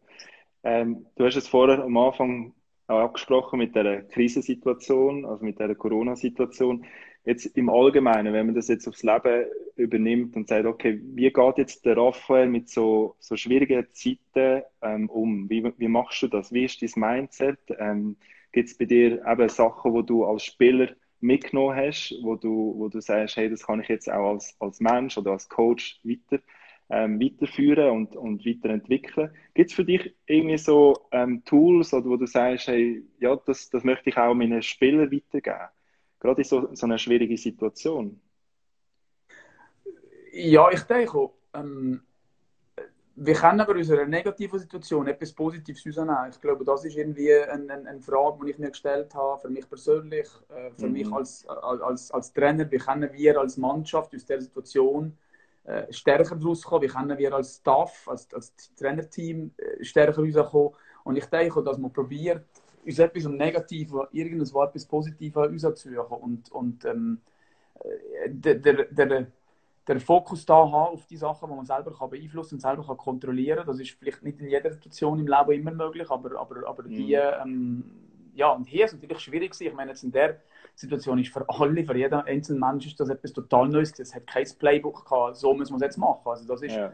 Ähm, 0.64 1.06
du 1.16 1.26
hast 1.26 1.38
es 1.38 1.48
vorher 1.48 1.84
am 1.84 1.98
Anfang 1.98 2.54
auch 2.88 3.00
abgesprochen 3.00 3.60
mit 3.60 3.76
der 3.76 4.04
Krisensituation, 4.04 5.26
also 5.26 5.44
mit 5.44 5.60
der 5.60 5.76
Corona-Situation. 5.76 6.86
Jetzt 7.28 7.58
im 7.58 7.70
Allgemeinen, 7.70 8.32
wenn 8.32 8.46
man 8.46 8.56
das 8.56 8.70
jetzt 8.70 8.88
aufs 8.88 9.04
Leben 9.04 9.48
übernimmt 9.76 10.38
und 10.38 10.48
sagt, 10.48 10.66
okay, 10.66 11.02
wie 11.04 11.30
geht 11.30 11.58
jetzt 11.58 11.86
der 11.86 11.98
Raphael 11.98 12.48
mit 12.48 12.70
so, 12.70 13.18
so 13.20 13.36
schwierigen 13.36 13.86
Zeiten 13.92 14.64
ähm, 14.82 15.10
um? 15.10 15.50
Wie, 15.50 15.62
wie 15.78 15.88
machst 15.90 16.22
du 16.22 16.30
das? 16.30 16.54
Wie 16.54 16.64
ist 16.64 16.82
dein 16.82 16.92
Mindset? 16.96 17.60
Ähm, 17.80 18.16
Gibt 18.54 18.70
es 18.70 18.78
bei 18.78 18.86
dir 18.86 19.26
eben 19.28 19.50
Sachen, 19.50 19.92
wo 19.92 20.02
du 20.04 20.24
als 20.24 20.46
Spieler 20.46 20.88
mitgenommen 21.20 21.76
hast, 21.76 22.16
wo 22.24 22.36
du, 22.36 22.76
wo 22.78 22.88
du 22.88 23.02
sagst, 23.02 23.36
hey, 23.36 23.50
das 23.50 23.68
kann 23.68 23.82
ich 23.82 23.90
jetzt 23.90 24.10
auch 24.10 24.32
als, 24.32 24.56
als 24.62 24.80
Mensch 24.80 25.18
oder 25.18 25.32
als 25.32 25.50
Coach 25.50 26.00
weiter, 26.06 26.42
ähm, 26.90 27.20
weiterführen 27.20 27.90
und, 27.90 28.16
und 28.16 28.46
weiterentwickeln. 28.46 29.32
Gibt 29.54 29.72
es 29.72 29.76
für 29.76 29.84
dich 29.84 30.16
irgendwie 30.28 30.58
so 30.58 30.96
ähm, 31.12 31.44
Tools, 31.44 31.94
oder 31.94 32.06
wo 32.06 32.16
du 32.16 32.26
sagst, 32.26 32.68
hey, 32.68 33.04
ja, 33.20 33.36
das, 33.36 33.70
das 33.70 33.84
möchte 33.84 34.12
ich 34.12 34.18
auch 34.18 34.34
meinen 34.34 34.62
Spielern 34.62 35.12
weitergeben? 35.12 35.68
Gerade 36.20 36.42
in 36.42 36.48
so, 36.48 36.74
so 36.74 36.86
einer 36.86 36.98
schwierigen 36.98 37.38
Situation. 37.38 38.20
Ja, 40.32 40.70
ich 40.72 40.82
denke, 40.84 41.30
ähm, 41.54 42.02
wir 43.20 43.34
können 43.34 43.60
aber 43.60 43.76
aus 43.80 43.90
einer 43.90 44.06
negativen 44.06 44.60
Situation 44.60 45.08
etwas 45.08 45.34
Positives 45.34 45.84
herausnehmen. 45.84 46.30
Ich 46.30 46.40
glaube, 46.40 46.64
das 46.64 46.86
ist 46.86 46.96
irgendwie 46.96 47.34
eine, 47.34 47.74
eine, 47.74 47.90
eine 47.90 48.02
Frage, 48.02 48.46
die 48.46 48.52
ich 48.52 48.60
mir 48.60 48.70
gestellt 48.70 49.14
habe, 49.16 49.42
für 49.42 49.50
mich 49.50 49.68
persönlich, 49.68 50.28
äh, 50.50 50.70
für 50.78 50.86
mhm. 50.86 50.94
mich 50.94 51.12
als, 51.12 51.48
als, 51.48 52.12
als 52.12 52.32
Trainer. 52.32 52.70
Wie 52.70 52.78
können 52.78 53.12
wir 53.12 53.40
als 53.40 53.58
Mannschaft 53.58 54.14
aus 54.14 54.24
dieser 54.24 54.42
Situation 54.42 55.18
äh, 55.64 55.92
stärker 55.92 56.36
daraus 56.36 56.62
kommen? 56.62 56.84
Wie 56.84 56.88
können 56.88 57.18
wir 57.18 57.34
als 57.34 57.56
Staff, 57.56 58.08
als, 58.08 58.32
als 58.34 58.54
Trainerteam 58.76 59.52
äh, 59.58 59.84
stärker 59.84 60.22
rauskommen? 60.22 60.76
Und 61.04 61.16
ich 61.16 61.26
denke, 61.26 61.64
dass 61.64 61.80
man 61.80 61.92
probiert, 61.92 62.46
uns 62.88 63.00
etwas 63.00 63.26
am 63.26 63.36
Negativen, 63.36 64.02
irgendwas 64.12 64.50
etwas 64.50 64.86
Positives 64.86 65.38
rauszusuchen. 65.38 66.18
Und, 66.18 66.52
und 66.52 66.86
ähm, 66.86 67.22
äh, 67.80 68.30
der, 68.30 68.56
der, 68.56 69.28
der 69.88 70.00
Fokus 70.00 70.46
da 70.46 70.56
haben 70.56 70.94
auf 70.94 71.06
die 71.06 71.18
Sachen, 71.18 71.50
die 71.50 71.56
man 71.56 71.66
selber 71.66 71.94
kann 71.94 72.10
beeinflussen 72.10 72.56
und 72.56 72.62
selber 72.62 72.86
kann 72.86 72.98
kontrollieren 72.98 73.60
kann. 73.60 73.68
Das 73.68 73.80
ist 73.80 73.92
vielleicht 73.92 74.24
nicht 74.24 74.40
in 74.40 74.50
jeder 74.50 74.72
Situation 74.72 75.20
im 75.20 75.28
Leben 75.28 75.52
immer 75.52 75.72
möglich, 75.72 76.10
aber, 76.10 76.40
aber, 76.40 76.68
aber 76.68 76.84
mhm. 76.84 76.90
die, 76.90 77.14
ähm, 77.14 77.84
ja, 78.34 78.52
und 78.52 78.68
hier 78.68 78.86
ist 78.86 78.94
es 78.94 79.02
natürlich 79.02 79.24
schwierig 79.24 79.60
Ich 79.60 79.74
meine, 79.74 79.92
jetzt 79.92 80.04
in 80.04 80.12
der 80.12 80.42
Situation 80.76 81.18
ist 81.20 81.34
für 81.34 81.48
alle, 81.50 81.84
für 81.84 81.98
jeden 81.98 82.14
einzelnen 82.22 82.60
Menschen 82.60 82.90
ist 82.90 83.00
das 83.00 83.10
etwas 83.10 83.34
total 83.34 83.68
Neues. 83.68 83.98
Es 84.00 84.14
hat 84.14 84.28
kein 84.28 84.46
Playbook 84.60 85.06
gehabt, 85.06 85.38
so 85.38 85.54
muss 85.54 85.72
man 85.72 85.78
es 85.78 85.86
jetzt 85.86 85.98
machen. 85.98 86.22
Also 86.26 86.46
das 86.46 86.62
ist, 86.62 86.76
ja. 86.76 86.94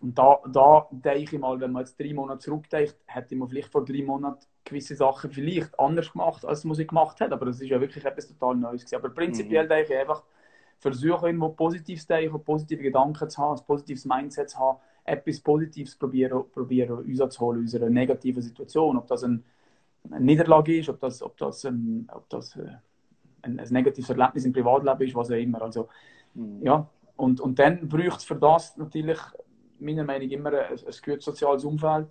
Und 0.00 0.18
da, 0.18 0.38
da 0.50 0.88
denke 0.90 1.36
ich 1.36 1.40
mal, 1.40 1.60
wenn 1.60 1.72
man 1.72 1.82
jetzt 1.84 1.98
drei 1.98 2.12
Monate 2.12 2.40
zurückdenkt, 2.40 2.96
hätte 3.06 3.36
man 3.36 3.48
vielleicht 3.48 3.70
vor 3.70 3.84
drei 3.84 4.02
Monaten 4.02 4.44
gewisse 4.64 4.94
Sachen 4.96 5.30
vielleicht 5.30 5.78
anders 5.78 6.12
gemacht, 6.12 6.44
als 6.44 6.64
man 6.64 6.74
sie 6.74 6.86
gemacht 6.86 7.20
hat. 7.20 7.32
Aber 7.32 7.46
das 7.46 7.60
ist 7.60 7.68
ja 7.68 7.80
wirklich 7.80 8.04
etwas 8.04 8.28
total 8.28 8.56
Neues. 8.56 8.82
Gewesen. 8.82 8.96
Aber 8.96 9.10
prinzipiell 9.10 9.64
mhm. 9.64 9.68
denke 9.68 9.92
ich 9.92 9.98
einfach, 9.98 10.24
versuchen, 10.78 11.26
irgendwo 11.26 11.50
Positives 11.50 12.02
zu 12.02 12.08
denken, 12.08 12.42
positive 12.44 12.82
Gedanken 12.82 13.28
zu 13.28 13.42
haben, 13.42 13.58
ein 13.58 13.64
positives 13.64 14.04
Mindset 14.04 14.50
zu 14.50 14.58
haben, 14.58 14.78
etwas 15.04 15.40
Positives 15.40 15.96
probieren, 15.96 16.44
probieren 16.50 16.98
uns 16.98 17.34
zu 17.34 17.40
holen 17.40 17.64
aus 17.64 17.74
einer 17.74 17.90
negativen 17.90 18.42
Situation. 18.42 18.96
Ob 18.96 19.06
das 19.06 19.24
eine 19.24 19.40
Niederlage 20.18 20.78
ist, 20.78 20.88
ob 20.88 21.00
das, 21.00 21.22
ob 21.22 21.36
das, 21.36 21.64
ein, 21.64 22.08
ob 22.12 22.28
das 22.28 22.56
äh, 22.56 22.66
ein, 23.42 23.58
ein 23.58 23.68
negatives 23.70 24.10
Erlebnis 24.10 24.44
im 24.44 24.52
Privatleben 24.52 25.02
ist, 25.02 25.14
was 25.14 25.30
auch 25.30 25.36
immer. 25.36 25.62
Also, 25.62 25.88
mhm. 26.34 26.62
ja. 26.62 26.88
Und, 27.16 27.40
und 27.40 27.58
dann 27.58 27.88
braucht 27.88 28.18
es 28.18 28.24
für 28.24 28.36
das 28.36 28.76
natürlich, 28.76 29.18
meiner 29.78 30.04
Meinung 30.04 30.28
nach, 30.28 30.34
immer 30.34 30.52
ein, 30.52 30.72
ein 30.72 30.94
gutes 31.04 31.24
soziales 31.24 31.64
Umfeld, 31.64 32.08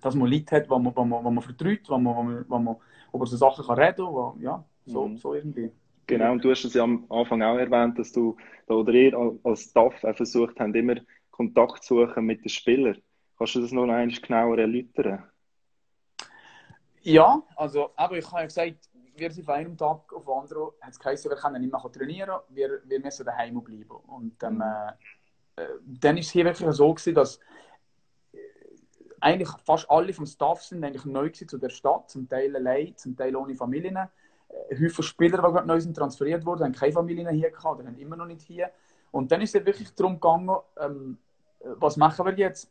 dass 0.00 0.14
man 0.14 0.30
Leute 0.30 0.56
hat, 0.56 0.68
wo 0.68 0.78
man, 0.78 0.94
wo 0.94 1.04
man, 1.04 1.24
wo 1.24 1.30
man 1.30 1.42
vertraut, 1.42 1.88
wo 1.88 1.98
man, 1.98 2.16
wo 2.16 2.22
man, 2.22 2.44
wo 2.48 2.58
man 2.58 2.76
über 3.12 3.26
so 3.26 3.36
Sachen 3.36 3.64
kann 3.64 3.78
reden 3.78 4.06
kann. 4.06 4.40
Ja, 4.40 4.64
so, 4.84 5.08
mhm. 5.08 5.16
so 5.16 5.34
irgendwie. 5.34 5.70
Genau, 6.06 6.32
und 6.32 6.44
du 6.44 6.50
hast 6.50 6.64
es 6.64 6.74
ja 6.74 6.84
am 6.84 7.04
Anfang 7.08 7.42
auch 7.42 7.56
erwähnt, 7.56 7.98
dass 7.98 8.12
du 8.12 8.36
oder 8.68 8.92
ihr 8.92 9.38
als 9.42 9.62
Staff 9.62 10.04
auch 10.04 10.14
versucht 10.16 10.58
habt, 10.60 10.76
immer 10.76 10.96
Kontakt 11.30 11.82
zu 11.84 12.06
suchen 12.06 12.24
mit 12.24 12.44
den 12.44 12.48
Spielern. 12.48 12.98
Kannst 13.36 13.54
du 13.56 13.60
das 13.60 13.72
noch 13.72 13.82
einmal 13.82 14.08
genauer 14.08 14.58
erläutern? 14.58 15.24
Ja, 17.02 17.42
also 17.56 17.90
aber 17.96 18.18
ich 18.18 18.26
habe 18.26 18.40
ja 18.40 18.46
gesagt, 18.46 18.88
wir 19.16 19.30
sind 19.30 19.44
von 19.44 19.54
einem 19.54 19.76
Tag 19.76 20.12
auf 20.12 20.24
den 20.24 20.34
anderen, 20.34 20.70
hat 20.80 20.92
es 20.92 20.98
geheißen, 20.98 21.30
wir 21.30 21.36
können 21.36 21.60
nicht 21.60 21.72
mehr 21.72 21.92
trainieren, 21.92 22.40
wir, 22.48 22.80
wir 22.84 23.00
müssen 23.00 23.24
daheim 23.24 23.62
bleiben. 23.62 23.90
Und 24.06 24.42
ähm, 24.42 24.56
mhm. 24.56 24.62
äh, 24.62 25.62
äh, 25.62 25.68
dann 25.84 26.16
ist 26.16 26.26
es 26.26 26.32
hier 26.32 26.44
wirklich 26.44 26.70
so 26.72 26.92
gewesen, 26.92 27.14
dass 27.14 27.38
äh, 28.32 28.38
eigentlich 29.20 29.48
fast 29.64 29.90
alle 29.90 30.12
vom 30.12 30.26
Staff 30.26 30.62
sind 30.62 30.84
eigentlich 30.84 31.04
neu 31.04 31.30
zu 31.30 31.58
der 31.58 31.70
Stadt, 31.70 32.10
zum 32.10 32.28
Teil 32.28 32.54
allein, 32.54 32.96
zum 32.96 33.16
Teil 33.16 33.34
ohne 33.36 33.54
Familien. 33.54 33.98
Haufen 34.70 35.02
Spieler, 35.02 35.38
die 35.38 35.42
gerade 35.42 35.66
neu 35.66 35.80
sind, 35.80 35.94
transferiert 35.94 36.46
wurden, 36.46 36.64
haben 36.64 36.72
keine 36.72 36.92
Familien 36.92 37.28
hier 37.28 37.50
gehabt, 37.50 37.80
oder 37.80 37.88
haben 37.88 37.98
immer 37.98 38.16
noch 38.16 38.26
nicht 38.26 38.42
hier. 38.42 38.70
Und 39.10 39.32
dann 39.32 39.40
ist 39.40 39.54
es 39.54 39.66
wirklich 39.66 39.92
darum 39.94 40.14
gegangen, 40.14 40.56
ähm, 40.78 41.18
was 41.60 41.96
machen 41.96 42.24
wir 42.26 42.34
jetzt? 42.34 42.70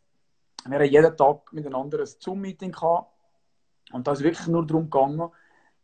Wir 0.65 0.79
haben 0.79 0.85
jeden 0.85 1.17
Tag 1.17 1.51
miteinander 1.53 1.99
ein 1.99 2.05
Zoom-Meeting 2.05 2.71
gehabt. 2.71 3.11
Und 3.91 4.07
da 4.07 4.13
ist 4.13 4.23
wirklich 4.23 4.47
nur 4.47 4.65
darum 4.65 4.89
gegangen, 4.89 5.29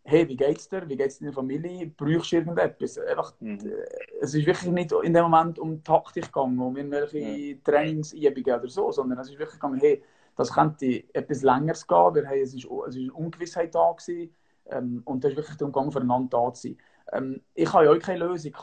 hey, 0.04 0.28
wie 0.28 0.36
geht's 0.36 0.68
dir? 0.68 0.88
Wie 0.88 0.98
geht's 0.98 1.20
deiner 1.20 1.34
Familie? 1.34 1.92
Brauchst 1.96 2.32
du 2.32 2.38
irgendetwas? 2.38 2.98
Einfach, 2.98 3.34
mhm. 3.40 3.60
Äh, 3.60 3.86
es 4.22 4.34
ist 4.34 4.46
wirklich 4.46 4.72
nicht 4.72 4.92
in 4.92 5.14
dem 5.14 5.24
Moment 5.24 5.60
um 5.60 5.84
Taktik 5.84 6.26
gegangen, 6.26 6.60
um 6.60 6.76
irgendwelche 6.76 7.20
mhm. 7.20 7.64
Trainingsübungen 7.64 8.60
oder 8.60 8.68
so, 8.68 8.92
sondern 8.92 9.20
es 9.20 9.30
ist 9.30 9.40
wirklich 9.40 9.60
gegangen, 9.60 9.80
hey, 9.80 10.04
das 10.36 10.54
könnte 10.54 11.04
etwas 11.14 11.42
länger 11.42 11.74
gehen, 11.74 12.16
weil 12.16 12.28
hey, 12.28 12.42
es, 12.42 12.54
ist, 12.54 12.68
es 12.88 12.96
ist 12.96 13.12
Ungewissheit 13.12 13.76
da 13.76 13.92
gewesen. 13.92 14.34
Ähm, 14.68 15.02
und 15.06 15.24
da 15.24 15.30
ist 15.30 15.38
wirklich 15.38 15.58
darum 15.58 15.72
gegangen, 15.72 15.92
füreinander 15.92 16.30
da 16.30 16.54
zu 16.54 16.70
sein. 16.70 16.78
Ähm, 17.12 17.42
ich 17.54 17.72
habe 17.72 17.86
ja 17.86 17.92
auch 17.92 18.00
keine 18.00 18.26
Lösung 18.26 18.54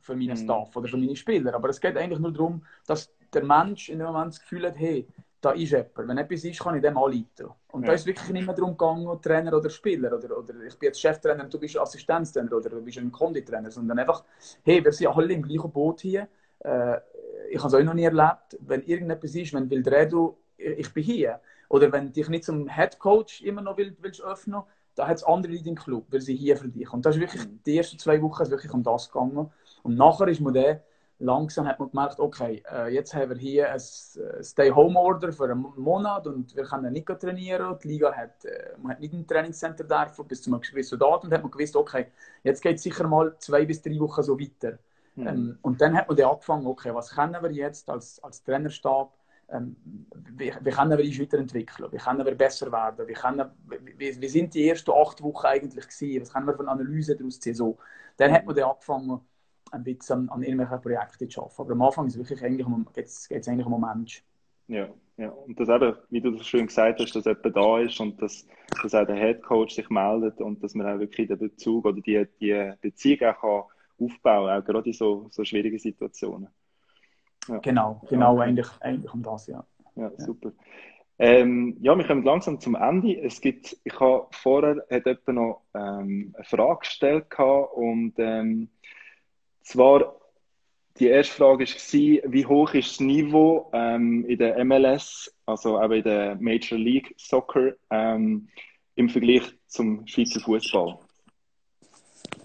für 0.00 0.16
meinen 0.16 0.30
mhm. 0.30 0.36
Staff 0.36 0.74
oder 0.76 0.88
für 0.88 0.96
meine 0.96 1.16
Spieler, 1.16 1.54
aber 1.54 1.68
es 1.68 1.80
geht 1.80 1.96
eigentlich 1.96 2.18
nur 2.18 2.32
darum, 2.32 2.64
dass 2.86 3.12
der 3.32 3.44
Mensch 3.44 3.88
in 3.90 3.98
dem 3.98 4.08
Moment 4.08 4.32
das 4.32 4.40
Gefühl 4.40 4.66
hat, 4.66 4.78
hey, 4.78 5.06
da 5.40 5.52
ist 5.52 5.70
jemand. 5.70 5.96
Wenn 5.96 6.18
etwas 6.18 6.44
ist, 6.44 6.60
kann 6.60 6.76
ich 6.76 6.82
dem 6.82 6.98
anleiten. 6.98 7.48
Und 7.68 7.82
ja. 7.82 7.88
da 7.88 7.92
ist 7.94 8.06
wirklich 8.06 8.28
nicht 8.30 8.46
mehr 8.46 8.54
darum 8.54 8.76
gegangen, 8.76 9.20
Trainer 9.22 9.56
oder 9.56 9.70
Spieler 9.70 10.16
oder, 10.16 10.36
oder 10.36 10.54
ich 10.66 10.78
bin 10.78 10.88
jetzt 10.88 11.00
Cheftrainer 11.00 11.44
und 11.44 11.54
du 11.54 11.58
bist 11.58 11.78
Assistenztrainer 11.78 12.52
oder 12.52 12.70
du 12.70 12.82
bist 12.82 12.98
ein 12.98 13.10
Konditrainer, 13.10 13.70
sondern 13.70 13.98
einfach, 13.98 14.24
hey, 14.64 14.84
wir 14.84 14.92
sind 14.92 15.08
alle 15.08 15.32
im 15.32 15.42
gleichen 15.42 15.70
Boot 15.70 16.00
hier. 16.00 16.28
Äh, 16.60 16.96
ich 17.50 17.58
habe 17.58 17.68
es 17.68 17.74
auch 17.74 17.82
noch 17.82 17.94
nie 17.94 18.04
erlebt. 18.04 18.58
Wenn 18.60 18.82
irgendetwas 18.82 19.34
ist, 19.34 19.54
wenn 19.54 19.70
Wildredo, 19.70 20.38
ich 20.56 20.92
bin 20.92 21.02
hier. 21.02 21.40
Oder 21.68 21.90
wenn 21.92 22.12
dich 22.12 22.28
nicht 22.28 22.44
zum 22.44 22.68
Head 22.68 22.98
Coach 22.98 23.42
immer 23.42 23.62
noch 23.62 23.76
willst, 23.76 24.02
willst 24.02 24.22
öffnen, 24.22 24.62
da 24.94 25.06
hat 25.06 25.16
es 25.16 25.24
andere 25.24 25.52
Leute 25.52 25.68
im 25.68 25.76
Club, 25.76 26.06
weil 26.10 26.20
sie 26.20 26.36
hier 26.36 26.56
für 26.56 26.68
dich. 26.68 26.92
Und 26.92 27.06
das 27.06 27.16
ist 27.16 27.20
wirklich, 27.20 27.46
mhm. 27.46 27.60
die 27.64 27.78
ersten 27.78 27.98
zwei 27.98 28.20
Wochen 28.20 28.42
ist 28.42 28.50
wirklich 28.50 28.72
um 28.72 28.82
das 28.82 29.10
gegangen. 29.10 29.50
Und 29.82 29.96
nachher 29.96 30.28
ist 30.28 30.40
man 30.40 30.52
dann, 30.52 30.80
langsam 31.20 31.68
hat 31.68 31.78
man 31.78 31.90
gemerkt, 31.90 32.18
okay, 32.18 32.62
äh, 32.72 32.92
jetzt 32.92 33.14
haben 33.14 33.30
wir 33.30 33.36
hier 33.36 33.68
ein 33.68 33.76
äh, 33.76 34.42
Stay-Home-Order 34.42 35.32
für 35.32 35.44
einen 35.44 35.66
Monat 35.76 36.26
und 36.26 36.56
wir 36.56 36.64
können 36.64 36.92
nicht 36.92 37.06
trainieren. 37.06 37.78
Die 37.82 37.88
Liga 37.88 38.12
hat, 38.12 38.44
äh, 38.44 38.72
man 38.78 38.92
hat 38.92 39.00
nicht 39.00 39.12
ein 39.12 39.26
Trainingscenter 39.26 39.84
dürfen 39.84 40.26
bis 40.26 40.42
zu 40.42 40.50
einem 40.50 40.60
gewissen 40.60 40.98
Datum 40.98 41.28
und 41.28 41.34
hat 41.34 41.42
man 41.42 41.50
gewusst, 41.50 41.76
okay, 41.76 42.06
jetzt 42.42 42.62
geht 42.62 42.76
es 42.76 42.82
sicher 42.82 43.06
mal 43.06 43.36
zwei 43.38 43.64
bis 43.66 43.82
drei 43.82 43.98
Wochen 44.00 44.22
so 44.22 44.38
weiter. 44.40 44.78
Mhm. 45.14 45.58
Und 45.62 45.80
dann 45.80 45.96
hat 45.96 46.08
man 46.08 46.16
dann 46.16 46.30
angefangen, 46.30 46.66
okay, 46.66 46.94
was 46.94 47.10
können 47.10 47.36
wir 47.42 47.52
jetzt 47.52 47.90
als, 47.90 48.22
als 48.24 48.42
Trainerstab 48.42 49.12
ähm, 49.52 49.76
wie, 50.36 50.52
wie 50.60 50.70
können 50.70 50.96
wir 50.96 51.04
uns 51.04 51.20
weiterentwickeln? 51.20 51.90
Wie 51.92 51.96
können 51.96 52.24
wir 52.24 52.34
besser 52.34 52.70
werden? 52.70 53.06
Wie, 53.08 53.14
können, 53.14 53.50
wie, 53.98 54.20
wie 54.20 54.28
sind 54.28 54.54
die 54.54 54.68
ersten 54.68 54.92
acht 54.92 55.20
Wochen 55.22 55.46
eigentlich 55.46 55.88
gewesen? 55.88 56.22
Was 56.22 56.32
können 56.32 56.46
wir 56.46 56.54
von 56.54 56.68
Analyse 56.68 57.16
daraus 57.16 57.40
ziehen? 57.40 57.54
So, 57.54 57.76
dann 58.16 58.32
hat 58.32 58.46
man 58.46 58.54
dann 58.54 58.70
angefangen, 58.70 59.20
ein 59.70 59.84
bisschen 59.84 60.28
an, 60.28 60.28
an 60.28 60.42
irgendwelchen 60.42 60.80
Projekten 60.80 61.30
zu 61.30 61.42
arbeiten. 61.42 61.62
Aber 61.62 61.72
am 61.72 61.82
Anfang 61.82 62.08
geht 62.08 62.30
es 62.30 62.42
eigentlich 62.42 62.66
um, 62.66 62.86
geht's, 62.92 63.28
geht's 63.28 63.48
eigentlich 63.48 63.66
um 63.66 63.80
Mensch. 63.80 64.24
Ja, 64.68 64.88
ja, 65.16 65.30
und 65.30 65.58
das 65.58 65.68
eben, 65.68 65.96
wie 66.10 66.20
du 66.20 66.30
das 66.30 66.46
schön 66.46 66.66
gesagt 66.66 67.00
hast, 67.00 67.14
dass 67.14 67.24
jemand 67.24 67.56
da 67.56 67.80
ist 67.80 67.98
und 68.00 68.22
dass, 68.22 68.46
dass 68.82 68.94
auch 68.94 69.04
der 69.04 69.16
Head 69.16 69.42
Coach 69.42 69.74
sich 69.74 69.90
meldet 69.90 70.40
und 70.40 70.62
dass 70.62 70.74
man 70.74 70.86
auch 70.86 70.98
wirklich 71.00 71.28
den 71.28 71.38
Bezug 71.38 71.84
oder 71.84 72.00
die, 72.00 72.26
die 72.40 72.72
Beziehung 72.80 73.28
auch 73.28 73.40
kann 73.40 73.62
aufbauen 74.00 74.46
kann, 74.46 74.62
auch 74.62 74.64
gerade 74.64 74.86
in 74.88 74.94
so, 74.94 75.26
so 75.30 75.44
schwierigen 75.44 75.78
Situationen. 75.78 76.48
Ja. 77.48 77.58
Genau, 77.58 78.00
genau 78.08 78.36
ja. 78.36 78.44
eigentlich, 78.44 78.68
eigentlich 78.80 79.12
um 79.12 79.22
das, 79.22 79.46
ja. 79.46 79.64
Ja, 79.96 80.10
super. 80.16 80.52
Ähm, 81.18 81.76
ja, 81.80 81.94
wir 81.98 82.06
kommen 82.06 82.22
langsam 82.22 82.60
zum 82.60 82.74
Ende. 82.74 83.20
Es 83.20 83.40
gibt, 83.42 83.76
ich 83.84 84.00
habe 84.00 84.28
vorher 84.30 84.82
hat 84.90 85.04
jemand 85.04 85.28
noch 85.28 85.62
ähm, 85.74 86.32
eine 86.34 86.44
Frage 86.44 86.78
gestellt 86.78 87.26
und 87.74 88.14
ähm, 88.16 88.70
zwar 89.62 90.16
die 90.98 91.06
erste 91.06 91.34
Frage 91.34 91.64
war, 91.64 92.32
wie 92.32 92.46
hoch 92.46 92.74
ist 92.74 92.90
das 92.90 93.00
Niveau 93.00 93.70
ähm, 93.72 94.24
in 94.26 94.38
der 94.38 94.62
MLS, 94.64 95.34
also 95.46 95.78
auch 95.78 95.90
in 95.90 96.02
der 96.02 96.36
Major 96.36 96.78
League 96.78 97.14
Soccer, 97.16 97.72
ähm, 97.90 98.48
im 98.96 99.08
Vergleich 99.08 99.42
zum 99.66 100.06
Schweizer 100.06 100.40
Fußball? 100.40 100.98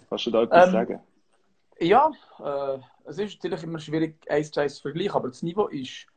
Kannst 0.09 0.25
du 0.27 0.31
da 0.31 0.43
etwas 0.43 0.67
ähm, 0.67 0.71
sagen? 0.71 0.99
Ja, 1.79 2.11
äh, 2.39 2.79
es 3.05 3.17
ist 3.17 3.43
natürlich 3.43 3.63
immer 3.63 3.79
schwierig, 3.79 4.15
eins 4.29 4.51
zu 4.51 4.61
eins 4.61 4.75
zu 4.75 4.83
vergleichen, 4.83 5.15
aber 5.15 5.27
das 5.27 5.43
Niveau 5.43 5.67
ist, 5.67 6.07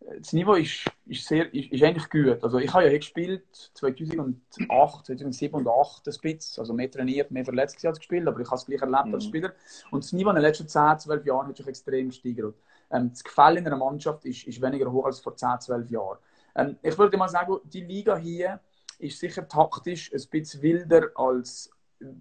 das 0.00 0.32
Niveau 0.32 0.54
ist, 0.54 0.84
ist, 1.06 1.26
sehr, 1.26 1.52
ist, 1.52 1.70
ist 1.70 1.82
eigentlich 1.82 2.08
gut. 2.08 2.42
Also 2.42 2.58
ich 2.58 2.72
habe 2.72 2.84
ja 2.84 2.90
hier 2.90 2.98
gespielt 2.98 3.44
2008, 3.74 5.06
2007 5.06 5.54
und 5.54 5.64
2008 5.64 6.08
ein 6.08 6.14
bisschen, 6.22 6.60
also 6.60 6.72
mehr 6.72 6.90
trainiert, 6.90 7.30
mehr 7.30 7.44
verletzt 7.44 7.84
als 7.84 7.98
gespielt, 7.98 8.26
aber 8.26 8.40
ich 8.40 8.46
habe 8.46 8.56
es 8.56 8.66
gleich 8.66 8.80
erlebt 8.80 9.06
mhm. 9.06 9.14
als 9.14 9.24
Spieler. 9.24 9.52
Und 9.90 10.04
das 10.04 10.12
Niveau 10.12 10.30
in 10.30 10.36
den 10.36 10.42
letzten 10.42 10.68
10, 10.68 10.98
12 11.00 11.26
Jahren 11.26 11.48
hat 11.48 11.56
sich 11.56 11.66
extrem 11.66 12.08
gesteigert. 12.08 12.54
Ähm, 12.90 13.10
das 13.10 13.22
Gefälle 13.22 13.60
in 13.60 13.66
einer 13.66 13.76
Mannschaft 13.76 14.24
ist, 14.24 14.46
ist 14.46 14.60
weniger 14.62 14.90
hoch 14.90 15.04
als 15.04 15.20
vor 15.20 15.36
10, 15.36 15.60
12 15.60 15.90
Jahren. 15.90 16.18
Ähm, 16.56 16.76
ich 16.82 16.96
würde 16.96 17.16
mal 17.16 17.28
sagen, 17.28 17.58
die 17.64 17.82
Liga 17.82 18.16
hier 18.16 18.60
ist 18.98 19.18
sicher 19.18 19.46
taktisch 19.46 20.12
ein 20.12 20.22
bisschen 20.30 20.62
wilder 20.62 21.10
als, 21.14 21.70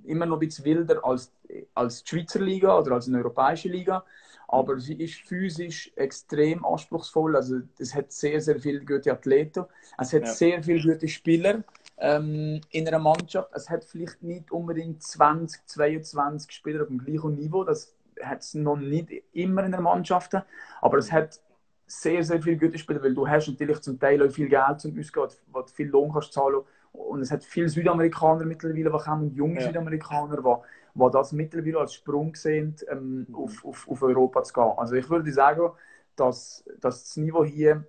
immer 0.04 0.26
noch 0.26 0.38
ein 0.38 0.48
bisschen 0.48 0.66
wilder 0.66 1.04
als, 1.06 1.32
als 1.74 2.04
die 2.04 2.10
Schweizer 2.10 2.40
Liga 2.40 2.78
oder 2.78 2.94
als 2.94 3.08
eine 3.08 3.18
europäische 3.18 3.70
Liga. 3.70 4.04
Aber 4.48 4.80
sie 4.80 4.96
ist 4.96 5.16
physisch 5.28 5.92
extrem 5.96 6.66
anspruchsvoll. 6.66 7.36
Also 7.36 7.60
es 7.78 7.94
hat 7.94 8.12
sehr, 8.12 8.42
sehr 8.42 8.60
viele 8.60 8.84
gute 8.84 9.12
Athleten. 9.12 9.66
Es 9.98 10.12
hat 10.12 10.24
ja. 10.24 10.34
sehr 10.34 10.64
viele 10.64 10.94
gute 10.94 11.08
Spieler 11.08 11.64
ähm, 11.98 12.60
in 12.72 12.88
einer 12.88 13.00
Mannschaft. 13.00 13.52
Es 13.54 13.70
hat 13.70 13.86
vielleicht 13.86 14.24
nicht 14.24 14.52
unbedingt 14.52 15.04
20, 15.04 15.68
22 15.68 16.52
Spieler 16.52 16.82
auf 16.82 16.88
dem 16.88 16.98
gleichen 16.98 17.36
Niveau. 17.36 17.64
Das 17.64 17.96
hat 18.22 18.42
es 18.42 18.56
noch 18.56 18.78
nicht 18.78 19.12
immer 19.34 19.64
in 19.64 19.72
der 19.72 19.82
Mannschaft. 19.82 20.34
Aber 20.82 20.98
es 20.98 21.12
hat 21.12 21.40
sehr, 21.86 22.24
sehr 22.24 22.42
viele 22.42 22.58
gute 22.58 22.78
Spieler, 22.78 23.04
weil 23.04 23.14
du 23.14 23.28
hast 23.28 23.48
natürlich 23.48 23.82
zum 23.82 24.00
Teil 24.00 24.26
auch 24.26 24.32
viel 24.32 24.50
Geld 24.50 24.80
zum 24.80 24.98
Ausgehen, 24.98 25.28
du 25.54 25.64
viel 25.74 25.88
Lohn 25.88 26.12
kannst 26.12 26.34
zahlen 26.34 26.62
und 26.92 27.22
es 27.22 27.32
hat 27.32 27.44
viele 27.44 27.70
Südamerikaner 27.70 28.46
mittlerweile, 28.46 28.90
die 28.90 28.98
kommen, 29.04 29.34
junge 29.34 29.60
ja. 29.60 29.68
Südamerikaner, 29.68 30.38
die, 30.38 31.00
die 31.00 31.12
das 31.12 31.32
mittlerweile 31.32 31.80
als 31.80 31.94
Sprung 31.94 32.36
sehen, 32.36 32.76
ähm, 32.90 33.26
mhm. 33.28 33.36
auf, 33.36 33.66
auf, 33.66 33.88
auf 33.90 34.02
Europa 34.02 34.44
zu 34.44 34.54
gehen. 34.54 34.74
Also 34.78 34.96
ich 34.96 35.10
würde 35.10 35.32
sagen, 35.32 35.70
dass, 36.16 36.64
dass 36.80 37.04
das 37.04 37.18
Niveau 37.18 37.46
hier 37.46 37.86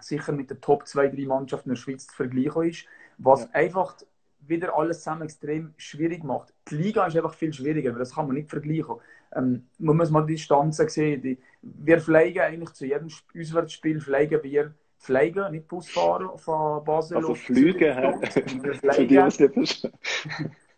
sicher 0.00 0.32
mit 0.32 0.50
den 0.50 0.60
Top 0.60 0.86
2, 0.86 1.08
3 1.08 1.26
Mannschaften 1.26 1.70
der 1.70 1.76
Schweiz 1.76 2.06
zu 2.06 2.14
vergleichen 2.14 2.64
ist, 2.64 2.86
was 3.18 3.42
ja. 3.42 3.48
einfach 3.52 3.96
wieder 4.40 4.76
alles 4.76 4.98
zusammen 4.98 5.22
extrem 5.22 5.72
schwierig 5.76 6.22
macht. 6.22 6.52
Die 6.68 6.76
Liga 6.76 7.06
ist 7.06 7.16
einfach 7.16 7.34
viel 7.34 7.52
schwieriger, 7.52 7.92
weil 7.92 8.00
das 8.00 8.14
kann 8.14 8.26
man 8.26 8.36
nicht 8.36 8.50
vergleichen. 8.50 8.96
Ähm, 9.34 9.66
man 9.78 9.96
muss 9.96 10.10
mal 10.10 10.26
die 10.26 10.34
Distanzen 10.34 10.88
sehen. 10.88 11.22
Die, 11.22 11.38
wir 11.62 12.00
fliegen 12.00 12.40
eigentlich 12.40 12.72
zu 12.72 12.86
jedem 12.86 13.08
Auswärtsspiel 13.08 14.00
fliegen 14.00 14.42
wir 14.42 14.74
fliegen, 15.04 15.50
nicht 15.52 15.68
Busfahren 15.68 16.38
von 16.38 16.84
Basel 16.84 17.18
also 17.18 17.34
fliegen, 17.34 17.80
wir 18.20 19.30
fliegen. 19.30 19.66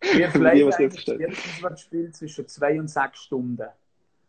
wir 0.01 0.31
fliegen 0.31 0.73
eigentlich 0.73 1.07
jedes 1.07 1.39
Auswärtsspiel 1.39 2.13
zwischen 2.13 2.49
zwei 2.49 2.79
und 2.79 2.89
sechs 2.89 3.21
Stunden. 3.21 3.69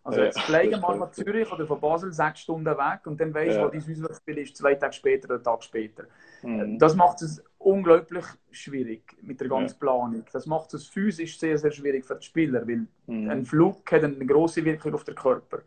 Also 0.04 0.22
jetzt 0.22 0.40
fliegen 0.40 0.80
mal 0.80 0.98
nach 0.98 1.12
Zürich 1.12 1.52
oder 1.52 1.68
von 1.68 1.82
Basel 1.82 2.14
sechs 2.14 2.40
Stunden 2.40 2.66
weg 2.66 3.06
und 3.06 3.20
dann 3.20 3.34
weißt 3.34 3.58
du, 3.58 3.60
ja. 3.60 3.66
wo 3.66 3.70
dein 3.70 3.82
Auswärtsspiel 3.82 4.38
ist, 4.38 4.56
zwei 4.56 4.76
Tage 4.76 4.94
später 4.94 5.26
oder 5.26 5.36
einen 5.36 5.44
Tag 5.44 5.64
später. 5.64 6.04
Mhm. 6.44 6.80
Das 6.80 6.96
macht 6.96 7.22
es 7.22 7.44
unglaublich 7.58 8.26
schwierig 8.52 9.18
mit 9.22 9.42
der 9.42 9.50
ganzen 9.50 9.76
ja. 9.76 9.80
Planung. 9.80 10.24
Das 10.32 10.46
macht 10.46 10.74
es 10.74 10.88
physisch 10.88 11.38
sehr, 11.38 11.58
sehr 11.58 11.72
schwierig 11.72 12.06
für 12.06 12.16
die 12.16 12.26
Spieler, 12.26 12.66
weil 12.66 12.88
mhm. 13.08 13.30
ein 13.30 13.46
Flug 13.46 13.92
hat 13.92 14.04
eine 14.04 14.26
große 14.26 14.64
Wirkung 14.64 14.94
auf 14.94 15.04
den 15.04 15.16
Körper. 15.16 15.60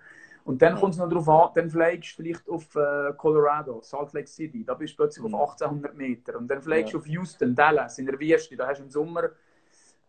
Und 0.45 0.63
dann 0.63 0.77
kommt 0.77 0.95
es 0.95 0.99
noch 0.99 1.09
darauf 1.09 1.29
an, 1.29 1.51
dann 1.55 1.71
fliegst 1.71 2.13
du 2.13 2.23
vielleicht 2.23 2.49
auf 2.49 2.75
äh, 2.75 3.13
Colorado, 3.17 3.81
Salt 3.83 4.13
Lake 4.13 4.29
City, 4.29 4.65
da 4.65 4.75
bist 4.75 4.95
du 4.95 4.97
plötzlich 4.99 5.27
mhm. 5.27 5.35
auf 5.35 5.53
1800 5.53 5.95
Meter. 5.97 6.39
Und 6.39 6.49
dann 6.49 6.63
fliegst 6.63 6.93
du 6.93 6.99
ja. 6.99 7.03
auf 7.03 7.07
Houston, 7.07 7.55
Dallas, 7.55 7.99
in 7.99 8.07
der 8.07 8.19
Wüste, 8.19 8.57
da 8.57 8.67
hast 8.67 8.79
du 8.79 8.85
im 8.85 8.91
Sommer 8.91 9.31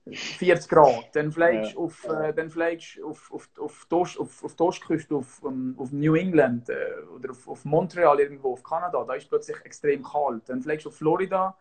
40 0.09 0.69
Grad. 0.69 1.15
Dann 1.15 1.31
fliegst 1.31 1.73
du 1.73 1.79
ja. 1.79 1.85
auf, 1.85 2.05
äh, 2.05 2.33
dann 2.33 2.49
fliegst 2.49 3.01
auf, 3.03 3.31
auf, 3.31 3.49
auf, 3.59 3.87
die 3.89 3.95
Ost, 3.95 4.19
auf, 4.19 4.43
auf 4.43 4.55
die 4.55 4.63
Ostküste, 4.63 5.15
auf, 5.15 5.43
um, 5.43 5.75
auf 5.77 5.91
New 5.91 6.15
England 6.15 6.69
äh, 6.69 6.75
oder 7.15 7.31
auf, 7.31 7.47
auf 7.47 7.65
Montreal 7.65 8.19
irgendwo, 8.19 8.53
auf 8.53 8.63
Kanada, 8.63 9.03
da 9.03 9.13
ist 9.13 9.29
plötzlich 9.29 9.57
extrem 9.63 10.03
kalt. 10.03 10.49
Dann 10.49 10.61
fliegst 10.61 10.85
du 10.85 10.89
auf 10.89 10.95
Florida, 10.95 11.55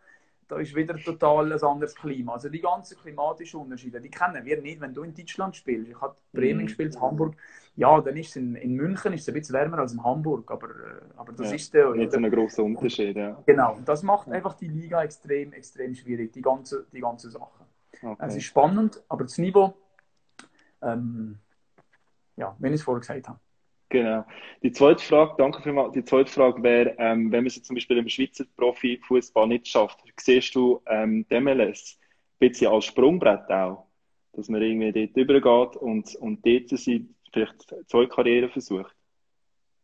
da 0.51 0.59
ist 0.59 0.75
wieder 0.75 0.97
total 0.97 1.53
ein 1.53 1.63
anderes 1.63 1.95
Klima. 1.95 2.33
Also 2.33 2.49
die 2.49 2.61
ganzen 2.61 2.99
klimatischen 2.99 3.61
Unterschiede, 3.61 4.01
die 4.01 4.11
kennen 4.11 4.45
wir 4.45 4.61
nicht, 4.61 4.81
wenn 4.81 4.93
du 4.93 5.05
in 5.05 5.15
Deutschland 5.15 5.55
spielst. 5.55 5.89
Ich 5.89 6.01
habe 6.01 6.17
Bremen 6.33 6.65
mm. 6.65 6.67
gespielt, 6.67 7.01
Hamburg. 7.01 7.37
Ja, 7.77 8.01
dann 8.01 8.17
ist 8.17 8.31
es 8.31 8.37
in, 8.37 8.57
in 8.57 8.75
München 8.75 9.13
ist 9.13 9.23
es 9.23 9.29
ein 9.29 9.35
bisschen 9.35 9.55
wärmer 9.55 9.79
als 9.79 9.93
in 9.93 10.03
Hamburg, 10.03 10.51
aber, 10.51 10.69
äh, 10.69 11.01
aber 11.17 11.33
das 11.33 11.51
ja, 11.51 11.55
ist 11.55 11.73
der. 11.73 11.91
Nicht 11.93 12.11
so 12.11 12.19
ein 12.19 12.29
großer 12.29 12.65
Unterschied, 12.65 13.17
ja. 13.17 13.41
Genau, 13.47 13.79
das 13.85 14.03
macht 14.03 14.29
einfach 14.29 14.55
die 14.55 14.67
Liga 14.67 15.05
extrem, 15.05 15.53
extrem 15.53 15.95
schwierig, 15.95 16.33
die 16.33 16.43
ganze, 16.43 16.87
die 16.93 17.01
ganze 17.01 17.31
Sache. 17.31 17.65
Okay. 18.03 18.27
Es 18.27 18.35
ist 18.35 18.45
spannend, 18.45 19.01
aber 19.09 19.25
das 19.25 19.39
Niveau, 19.39 19.75
ähm, 20.83 21.39
ja, 22.37 22.57
wenn 22.59 22.73
ich 22.73 22.81
es 22.81 22.85
vorher 22.85 23.01
gesagt 23.01 23.29
habe. 23.29 23.39
Genau. 23.91 24.25
Die 24.63 24.71
zweite 24.71 25.05
Frage, 25.05 25.35
danke 25.37 25.61
vielmals. 25.63 25.93
Die 25.93 26.05
zweite 26.05 26.31
Frage 26.31 26.63
wäre, 26.63 26.95
ähm, 26.99 27.31
wenn 27.33 27.41
man 27.41 27.47
es 27.47 27.61
zum 27.63 27.75
Beispiel 27.75 27.99
im 27.99 28.09
Schweizer 28.09 28.45
Profifußball 28.57 29.49
nicht 29.49 29.67
schafft, 29.67 29.99
siehst 30.19 30.55
du 30.55 30.81
ähm, 30.87 31.27
die 31.29 31.41
MLS 31.41 31.99
ein 31.99 32.49
bisschen 32.49 32.73
als 32.73 32.85
Sprungbrett 32.85 33.51
auch? 33.51 33.87
Dass 34.33 34.49
man 34.49 34.63
irgendwie 34.63 34.93
dort 34.93 35.17
übergeht 35.17 35.77
und, 35.77 36.15
und 36.17 36.47
dort 36.47 36.71
vielleicht 37.33 37.75
zwei 37.89 38.07
Karrieren 38.07 38.49
versucht? 38.49 38.95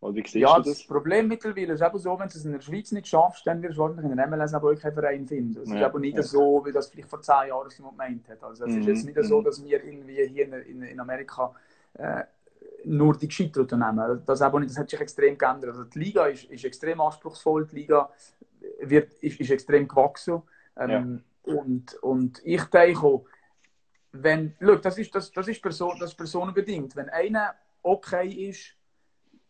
Oder 0.01 0.15
wie 0.15 0.21
siehst 0.21 0.37
ja, 0.37 0.57
du 0.57 0.63
das? 0.63 0.79
das 0.79 0.87
Problem 0.87 1.27
mittlerweile 1.27 1.73
ist 1.73 1.83
eben 1.83 1.99
so, 1.99 2.17
wenn 2.17 2.29
du 2.29 2.39
es 2.39 2.45
in 2.45 2.53
der 2.53 2.61
Schweiz 2.61 2.93
nicht 2.93 3.09
schaffst, 3.09 3.45
dann 3.45 3.61
wirst 3.61 3.77
du 3.77 3.81
wahrscheinlich 3.81 4.13
in 4.13 4.17
der 4.17 4.29
MLS 4.29 4.55
aber 4.55 4.71
auch 4.71 4.79
keinen 4.79 4.95
Verein 4.95 5.27
finden. 5.27 5.61
Es 5.61 5.69
ja, 5.69 5.79
ist 5.79 5.83
aber 5.83 5.99
nicht 5.99 6.17
ja. 6.17 6.23
so, 6.23 6.65
wie 6.65 6.71
das 6.71 6.87
vielleicht 6.89 7.09
vor 7.09 7.21
zehn 7.23 7.49
Jahren 7.49 7.69
jemand 7.77 7.99
gemeint 7.99 8.29
hat. 8.29 8.45
Also 8.45 8.67
es 8.67 8.73
mhm. 8.73 8.81
ist 8.83 8.87
jetzt 8.87 9.05
nicht 9.05 9.25
so, 9.25 9.41
mhm. 9.41 9.45
dass 9.45 9.65
wir 9.65 9.83
irgendwie 9.83 10.29
hier 10.29 10.45
in, 10.45 10.53
in, 10.53 10.83
in 10.83 11.01
Amerika 11.01 11.53
äh, 11.95 12.23
nur 12.85 13.17
die 13.17 13.29
Gescheiterten 13.29 13.81
nehmen. 13.81 14.23
Das, 14.25 14.43
aber 14.43 14.61
nicht, 14.61 14.71
das 14.71 14.79
hat 14.79 14.91
sich 14.91 15.01
extrem 15.01 15.37
geändert. 15.37 15.71
Also 15.71 15.85
die 15.85 15.99
Liga 15.99 16.27
ist, 16.27 16.45
ist 16.45 16.65
extrem 16.65 17.01
anspruchsvoll, 17.01 17.67
die 17.67 17.77
Liga 17.77 18.11
wird, 18.81 19.13
ist, 19.15 19.41
ist 19.41 19.51
extrem 19.51 19.89
gewachsen. 19.89 20.43
Ähm, 20.77 21.23
ja. 21.45 21.55
und, 21.55 21.95
und 22.03 22.41
ich 22.45 22.63
denke 22.65 23.23
wenn, 24.23 24.55
look, 24.61 24.83
das 24.83 24.99
ist, 24.99 25.15
das, 25.15 25.31
das, 25.31 25.49
ist 25.49 25.63
Person, 25.63 25.97
das 25.99 26.11
ist 26.11 26.17
personenbedingt. 26.17 26.95
Wenn 26.97 27.09
einer 27.09 27.55
okay 27.83 28.29
ist, 28.49 28.75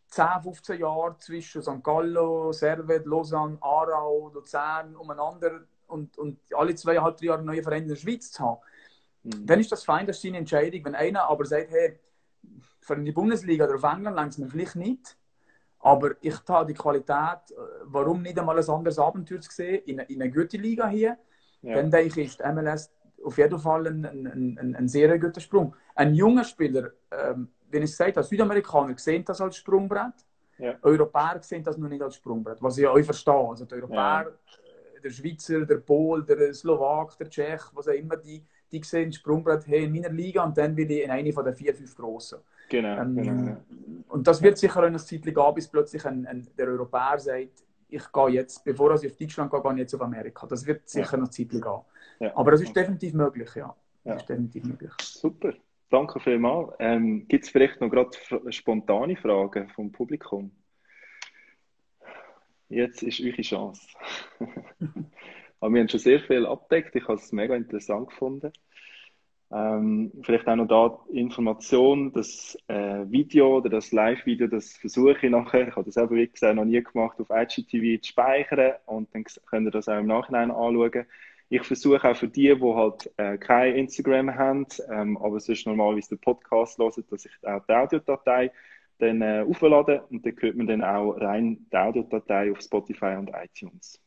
10, 0.08 0.42
15 0.42 0.80
Jahre 0.80 1.16
zwischen 1.18 1.62
St. 1.62 1.82
Gallo, 1.82 2.52
Servet, 2.52 3.06
Lausanne, 3.06 3.58
Aarau, 3.60 4.30
Luzern 4.32 4.94
umeinander 4.96 5.62
und, 5.88 6.16
und 6.16 6.38
alle 6.54 6.74
zweieinhalb, 6.74 7.16
drei 7.16 7.26
Jahre 7.26 7.42
neue 7.42 7.62
Vereine 7.62 7.82
in 7.82 7.88
der 7.88 7.96
Schweiz 7.96 8.30
zu 8.30 8.42
haben, 8.44 8.60
mhm. 9.24 9.46
dann 9.46 9.60
ist 9.60 9.72
das 9.72 9.84
fein, 9.84 10.06
das 10.06 10.16
ist 10.16 10.22
seine 10.22 10.38
Entscheidung. 10.38 10.84
Wenn 10.84 10.94
einer 10.94 11.24
aber 11.24 11.44
sagt, 11.44 11.70
hey, 11.70 11.98
für 12.80 12.96
die 12.96 13.12
Bundesliga 13.12 13.64
oder 13.64 13.76
auf 13.76 13.82
England 13.82 14.16
längt 14.16 14.32
es 14.32 14.38
mir 14.38 14.48
vielleicht 14.48 14.76
nicht. 14.76 15.16
Aber 15.80 16.12
ich 16.20 16.34
habe 16.48 16.72
die 16.72 16.78
Qualität, 16.78 17.50
äh, 17.50 17.54
warum 17.84 18.22
nicht 18.22 18.38
einmal 18.38 18.58
ein 18.58 18.68
anderes 18.68 18.98
Abenteuer 18.98 19.40
zu 19.40 19.50
sehen, 19.50 19.82
in, 19.86 19.98
in 19.98 20.22
einer 20.22 20.32
guten 20.32 20.60
Liga 20.60 20.88
hier, 20.88 21.18
ja. 21.62 21.74
dann 21.74 21.90
denke 21.90 22.20
ich, 22.20 22.28
ist 22.28 22.40
die 22.40 22.52
MLS 22.52 22.90
auf 23.24 23.38
jeden 23.38 23.58
Fall 23.58 23.86
ein, 23.86 24.04
ein, 24.04 24.58
ein, 24.58 24.76
ein 24.76 24.88
sehr 24.88 25.18
guter 25.18 25.40
Sprung. 25.40 25.74
Ein 25.94 26.14
junger 26.14 26.44
Spieler, 26.44 26.92
ähm, 27.10 27.48
wenn 27.70 27.82
ich 27.82 27.94
sage, 27.94 28.22
Südamerikaner 28.22 28.96
sehen 28.98 29.24
das 29.24 29.40
als 29.40 29.56
Sprungbrett, 29.56 30.14
ja. 30.58 30.74
Europäer 30.82 31.42
sehen 31.42 31.62
das 31.62 31.76
noch 31.76 31.88
nicht 31.88 32.02
als 32.02 32.16
Sprungbrett, 32.16 32.62
was 32.62 32.78
ich 32.78 32.86
auch 32.86 32.98
verstehe. 33.02 33.34
Also 33.34 33.64
die 33.64 33.74
Europäer, 33.74 33.96
ja. 33.96 34.28
Äh, 34.96 35.00
der 35.02 35.10
Schweizer, 35.10 35.66
der 35.66 35.78
Pol, 35.78 36.24
der 36.24 36.54
Slowak, 36.54 37.18
der 37.18 37.28
Tschech, 37.28 37.62
was 37.72 37.88
auch 37.88 37.92
immer, 37.92 38.16
die, 38.16 38.44
die 38.72 38.82
sehen 38.82 39.12
Sprungbrett 39.12 39.66
hey, 39.66 39.84
in 39.84 39.92
meiner 39.92 40.10
Liga 40.10 40.44
und 40.44 40.56
dann 40.56 40.76
will 40.76 40.90
ich 40.90 41.04
in 41.04 41.10
eine 41.10 41.32
von 41.32 41.44
den 41.44 41.54
vier, 41.54 41.74
fünf 41.74 41.94
Grossen. 41.94 42.38
Genau, 42.68 43.00
ähm, 43.00 43.16
genau. 43.16 43.56
Und 44.08 44.26
das 44.26 44.42
wird 44.42 44.58
sicher 44.58 44.82
eine 44.82 44.98
Zeit 44.98 45.22
gehen, 45.22 45.54
bis 45.54 45.68
plötzlich 45.68 46.04
ein, 46.04 46.26
ein, 46.26 46.46
der 46.58 46.68
Europäer 46.68 47.18
sagt, 47.18 47.64
ich 47.88 48.12
gehe 48.12 48.28
jetzt, 48.30 48.64
bevor 48.64 48.94
ich 48.94 49.10
auf 49.10 49.16
Deutschland 49.16 49.50
gehe, 49.50 49.62
gehe 49.62 49.72
ich 49.72 49.78
jetzt 49.78 49.94
auf 49.94 50.02
Amerika. 50.02 50.46
Das 50.46 50.66
wird 50.66 50.88
sicher 50.88 51.12
ja. 51.12 51.18
noch 51.18 51.28
Zeit 51.28 51.50
gehen. 51.50 51.62
Ja. 52.20 52.36
Aber 52.36 52.50
das 52.50 52.62
ist 52.62 52.74
definitiv 52.74 53.14
möglich, 53.14 53.54
ja. 53.54 53.74
Das 54.04 54.22
ist 54.22 54.28
definitiv 54.28 54.64
möglich. 54.64 54.92
Super. 55.00 55.52
Danke 55.88 56.18
vielmals. 56.18 56.72
Ähm, 56.80 57.26
Gibt 57.28 57.44
es 57.44 57.50
vielleicht 57.50 57.80
noch 57.80 57.90
gerade 57.90 58.10
spontane 58.50 59.16
Fragen 59.16 59.68
vom 59.68 59.92
Publikum? 59.92 60.50
Jetzt 62.68 63.02
ist 63.04 63.20
eure 63.20 63.42
Chance. 63.42 63.86
Aber 65.60 65.72
wir 65.72 65.80
haben 65.80 65.88
schon 65.88 66.00
sehr 66.00 66.20
viel 66.20 66.46
abdeckt. 66.46 66.94
Ich 66.96 67.04
habe 67.04 67.14
es 67.14 67.32
mega 67.32 67.56
interessant 67.56 68.08
gefunden. 68.08 68.52
Ähm, 69.52 70.10
vielleicht 70.22 70.48
auch 70.48 70.56
noch 70.56 70.66
da 70.66 70.98
Information, 71.12 72.12
das 72.12 72.58
äh, 72.66 73.04
Video 73.08 73.58
oder 73.58 73.68
das 73.68 73.92
Live-Video, 73.92 74.48
das 74.48 74.76
versuche 74.76 75.18
ich 75.22 75.30
nachher, 75.30 75.68
ich 75.68 75.76
habe 75.76 75.84
das 75.84 75.96
eben 75.96 76.16
wie 76.16 76.26
gesagt 76.26 76.56
noch 76.56 76.64
nie 76.64 76.82
gemacht, 76.82 77.20
auf 77.20 77.30
IGTV 77.30 78.02
zu 78.02 78.08
speichern 78.10 78.74
und 78.86 79.14
dann 79.14 79.24
könnt 79.46 79.68
ihr 79.68 79.70
das 79.70 79.88
auch 79.88 79.98
im 79.98 80.06
Nachhinein 80.06 80.50
anschauen. 80.50 81.06
Ich 81.48 81.62
versuche 81.62 82.10
auch 82.10 82.16
für 82.16 82.26
die, 82.26 82.52
die 82.56 82.74
halt 82.74 83.08
äh, 83.18 83.38
kein 83.38 83.76
Instagram 83.76 84.34
haben, 84.34 84.66
ähm, 84.90 85.16
aber 85.16 85.38
sonst 85.38 85.64
normalerweise 85.64 86.16
den 86.16 86.18
Podcast 86.18 86.78
hören, 86.78 87.04
dass 87.08 87.24
ich 87.24 87.32
auch 87.42 87.64
die 87.68 87.72
Audiodatei 87.72 88.50
dann 88.98 89.22
äh, 89.22 89.44
auflade 89.48 90.02
und 90.10 90.26
dann 90.26 90.34
hört 90.40 90.56
man 90.56 90.66
dann 90.66 90.82
auch 90.82 91.12
rein 91.12 91.68
die 91.70 91.76
Audiodatei 91.76 92.50
auf 92.50 92.60
Spotify 92.60 93.14
und 93.16 93.30
iTunes. 93.30 94.00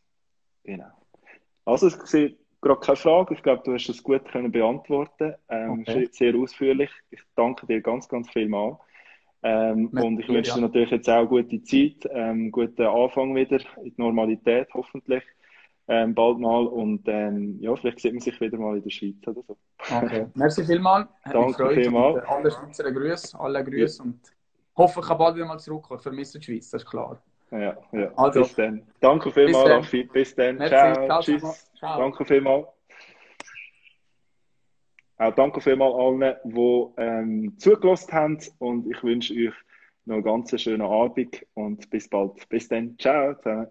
Genau. 0.66 0.99
Also 1.70 1.88
es 1.88 1.94
sehe 2.10 2.36
gerade 2.62 2.80
keine 2.80 2.98
Frage. 2.98 3.34
Ich 3.34 3.44
glaube, 3.44 3.64
du 3.64 3.74
hast 3.74 3.88
das 3.88 4.04
gut 4.04 4.26
können 4.26 4.52
beantworten. 4.52 5.36
Ähm, 5.50 5.82
okay. 5.82 6.10
Sehr 6.12 6.36
ausführlich. 6.36 6.92
Ich 7.12 7.22
danke 7.36 7.66
dir 7.68 7.82
ganz, 7.82 8.08
ganz 8.08 8.30
viel 8.30 8.48
mal. 8.48 8.78
Ähm, 9.42 9.88
und 9.90 10.20
ich 10.20 10.28
wünsche 10.28 10.56
dir 10.56 10.62
natürlich 10.62 10.92
jetzt 10.92 11.10
auch 11.10 11.26
gute 11.26 11.64
Zeit, 11.64 12.10
ähm, 12.12 12.52
guten 12.52 12.82
Anfang 12.82 13.34
wieder 13.36 13.60
in 13.78 13.86
die 13.86 13.94
Normalität 13.96 14.68
hoffentlich 14.74 15.24
ähm, 15.90 16.14
bald 16.14 16.38
mal 16.40 16.68
und 16.68 17.02
ähm, 17.08 17.58
ja, 17.60 17.76
vielleicht 17.76 18.00
sieht 18.00 18.14
man 18.14 18.22
sich 18.22 18.40
wieder 18.40 18.58
mal 18.58 18.78
in 18.78 18.84
der 18.84 18.90
Schweiz 18.92 19.16
oder 19.26 19.42
so. 19.48 19.58
Okay, 19.92 20.28
merci 20.36 20.64
vielmals. 20.64 21.08
Danke 21.32 21.72
vielmals. 21.72 22.24
Alle 22.28 22.52
Schweizer 22.52 22.92
Grüße, 22.92 23.40
alle 23.40 23.64
Grüße 23.64 23.98
ja. 23.98 24.04
und 24.04 24.20
hoffe, 24.76 25.00
ich 25.00 25.08
kann 25.08 25.18
bald 25.18 25.36
wieder 25.36 25.48
mal 25.48 25.58
zurückkommen. 25.58 26.00
Vermisse 26.00 26.38
die 26.38 26.46
Schweiz, 26.46 26.70
das 26.70 26.84
ist 26.84 26.90
klar. 26.90 27.20
Ja, 27.52 27.78
ja. 27.92 28.12
Also, 28.16 28.42
bis 28.42 28.56
dann. 28.56 28.88
Danke 29.00 29.32
vielmals, 29.32 29.70
Raffi. 29.70 30.04
Bis 30.04 30.36
dann. 30.36 30.58
Ciao. 30.58 31.06
Ciao. 31.06 31.22
Tschüss. 31.22 31.72
Ciao. 31.78 32.00
Danke 32.00 32.26
vielmals. 32.26 32.68
Auch 35.18 35.36
danke 35.36 35.60
vielmals 35.60 35.96
allen, 35.96 36.36
die 36.46 36.86
ähm, 36.98 37.54
zugelassen 37.58 38.14
haben 38.14 38.40
und 38.60 38.90
ich 38.90 39.04
wünsche 39.04 39.34
euch 39.34 39.54
noch 40.06 40.16
einen 40.16 40.24
ganz 40.24 40.62
schönen 40.62 40.82
Abend 40.82 41.46
und 41.56 41.90
bis 41.90 42.08
bald. 42.08 42.48
Bis 42.48 42.70
dann. 42.70 42.98
Ciao. 42.98 43.34
Zusammen. 43.36 43.68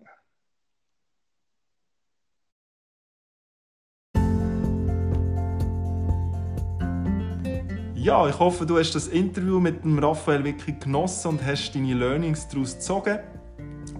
Ja, 7.95 8.29
ich 8.29 8.39
hoffe, 8.39 8.65
du 8.65 8.79
hast 8.79 8.95
das 8.95 9.09
Interview 9.09 9.59
mit 9.59 9.85
dem 9.85 9.99
Raphael 9.99 10.45
wirklich 10.45 10.79
genossen 10.81 11.29
und 11.29 11.45
hast 11.45 11.75
deine 11.75 11.95
Learnings 11.95 12.47
daraus 12.49 12.75
gezogen. 12.75 13.19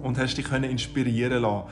Und 0.03 0.17
hast 0.17 0.35
dich 0.35 0.51
inspirieren 0.51 1.41
lassen. 1.41 1.67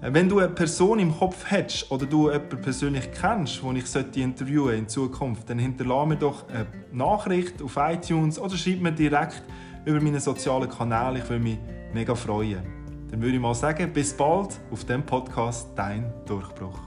Wenn 0.00 0.28
du 0.28 0.38
eine 0.38 0.50
Person 0.50 0.98
im 0.98 1.16
Kopf 1.16 1.50
hättest 1.50 1.90
oder 1.90 2.04
du 2.04 2.30
jemanden 2.30 2.60
persönlich 2.60 3.08
kennst, 3.18 3.62
den 3.62 3.76
ich 3.76 4.16
interviewen 4.16 4.80
in 4.80 4.88
Zukunft, 4.88 5.48
dann 5.48 5.58
hinterlasse 5.58 6.08
mir 6.08 6.16
doch 6.16 6.46
eine 6.48 6.66
Nachricht 6.92 7.62
auf 7.62 7.78
iTunes 7.78 8.38
oder 8.38 8.54
schreib 8.54 8.82
mir 8.82 8.92
direkt 8.92 9.42
über 9.86 10.00
meine 10.00 10.20
sozialen 10.20 10.68
Kanäle. 10.68 11.20
Ich 11.20 11.30
würde 11.30 11.42
mich 11.42 11.58
mega 11.94 12.14
freuen. 12.14 12.62
Dann 13.10 13.22
würde 13.22 13.36
ich 13.36 13.40
mal 13.40 13.54
sagen, 13.54 13.92
bis 13.92 14.12
bald 14.12 14.60
auf 14.70 14.84
dem 14.84 15.02
Podcast 15.04 15.68
Dein 15.74 16.12
Durchbruch. 16.26 16.78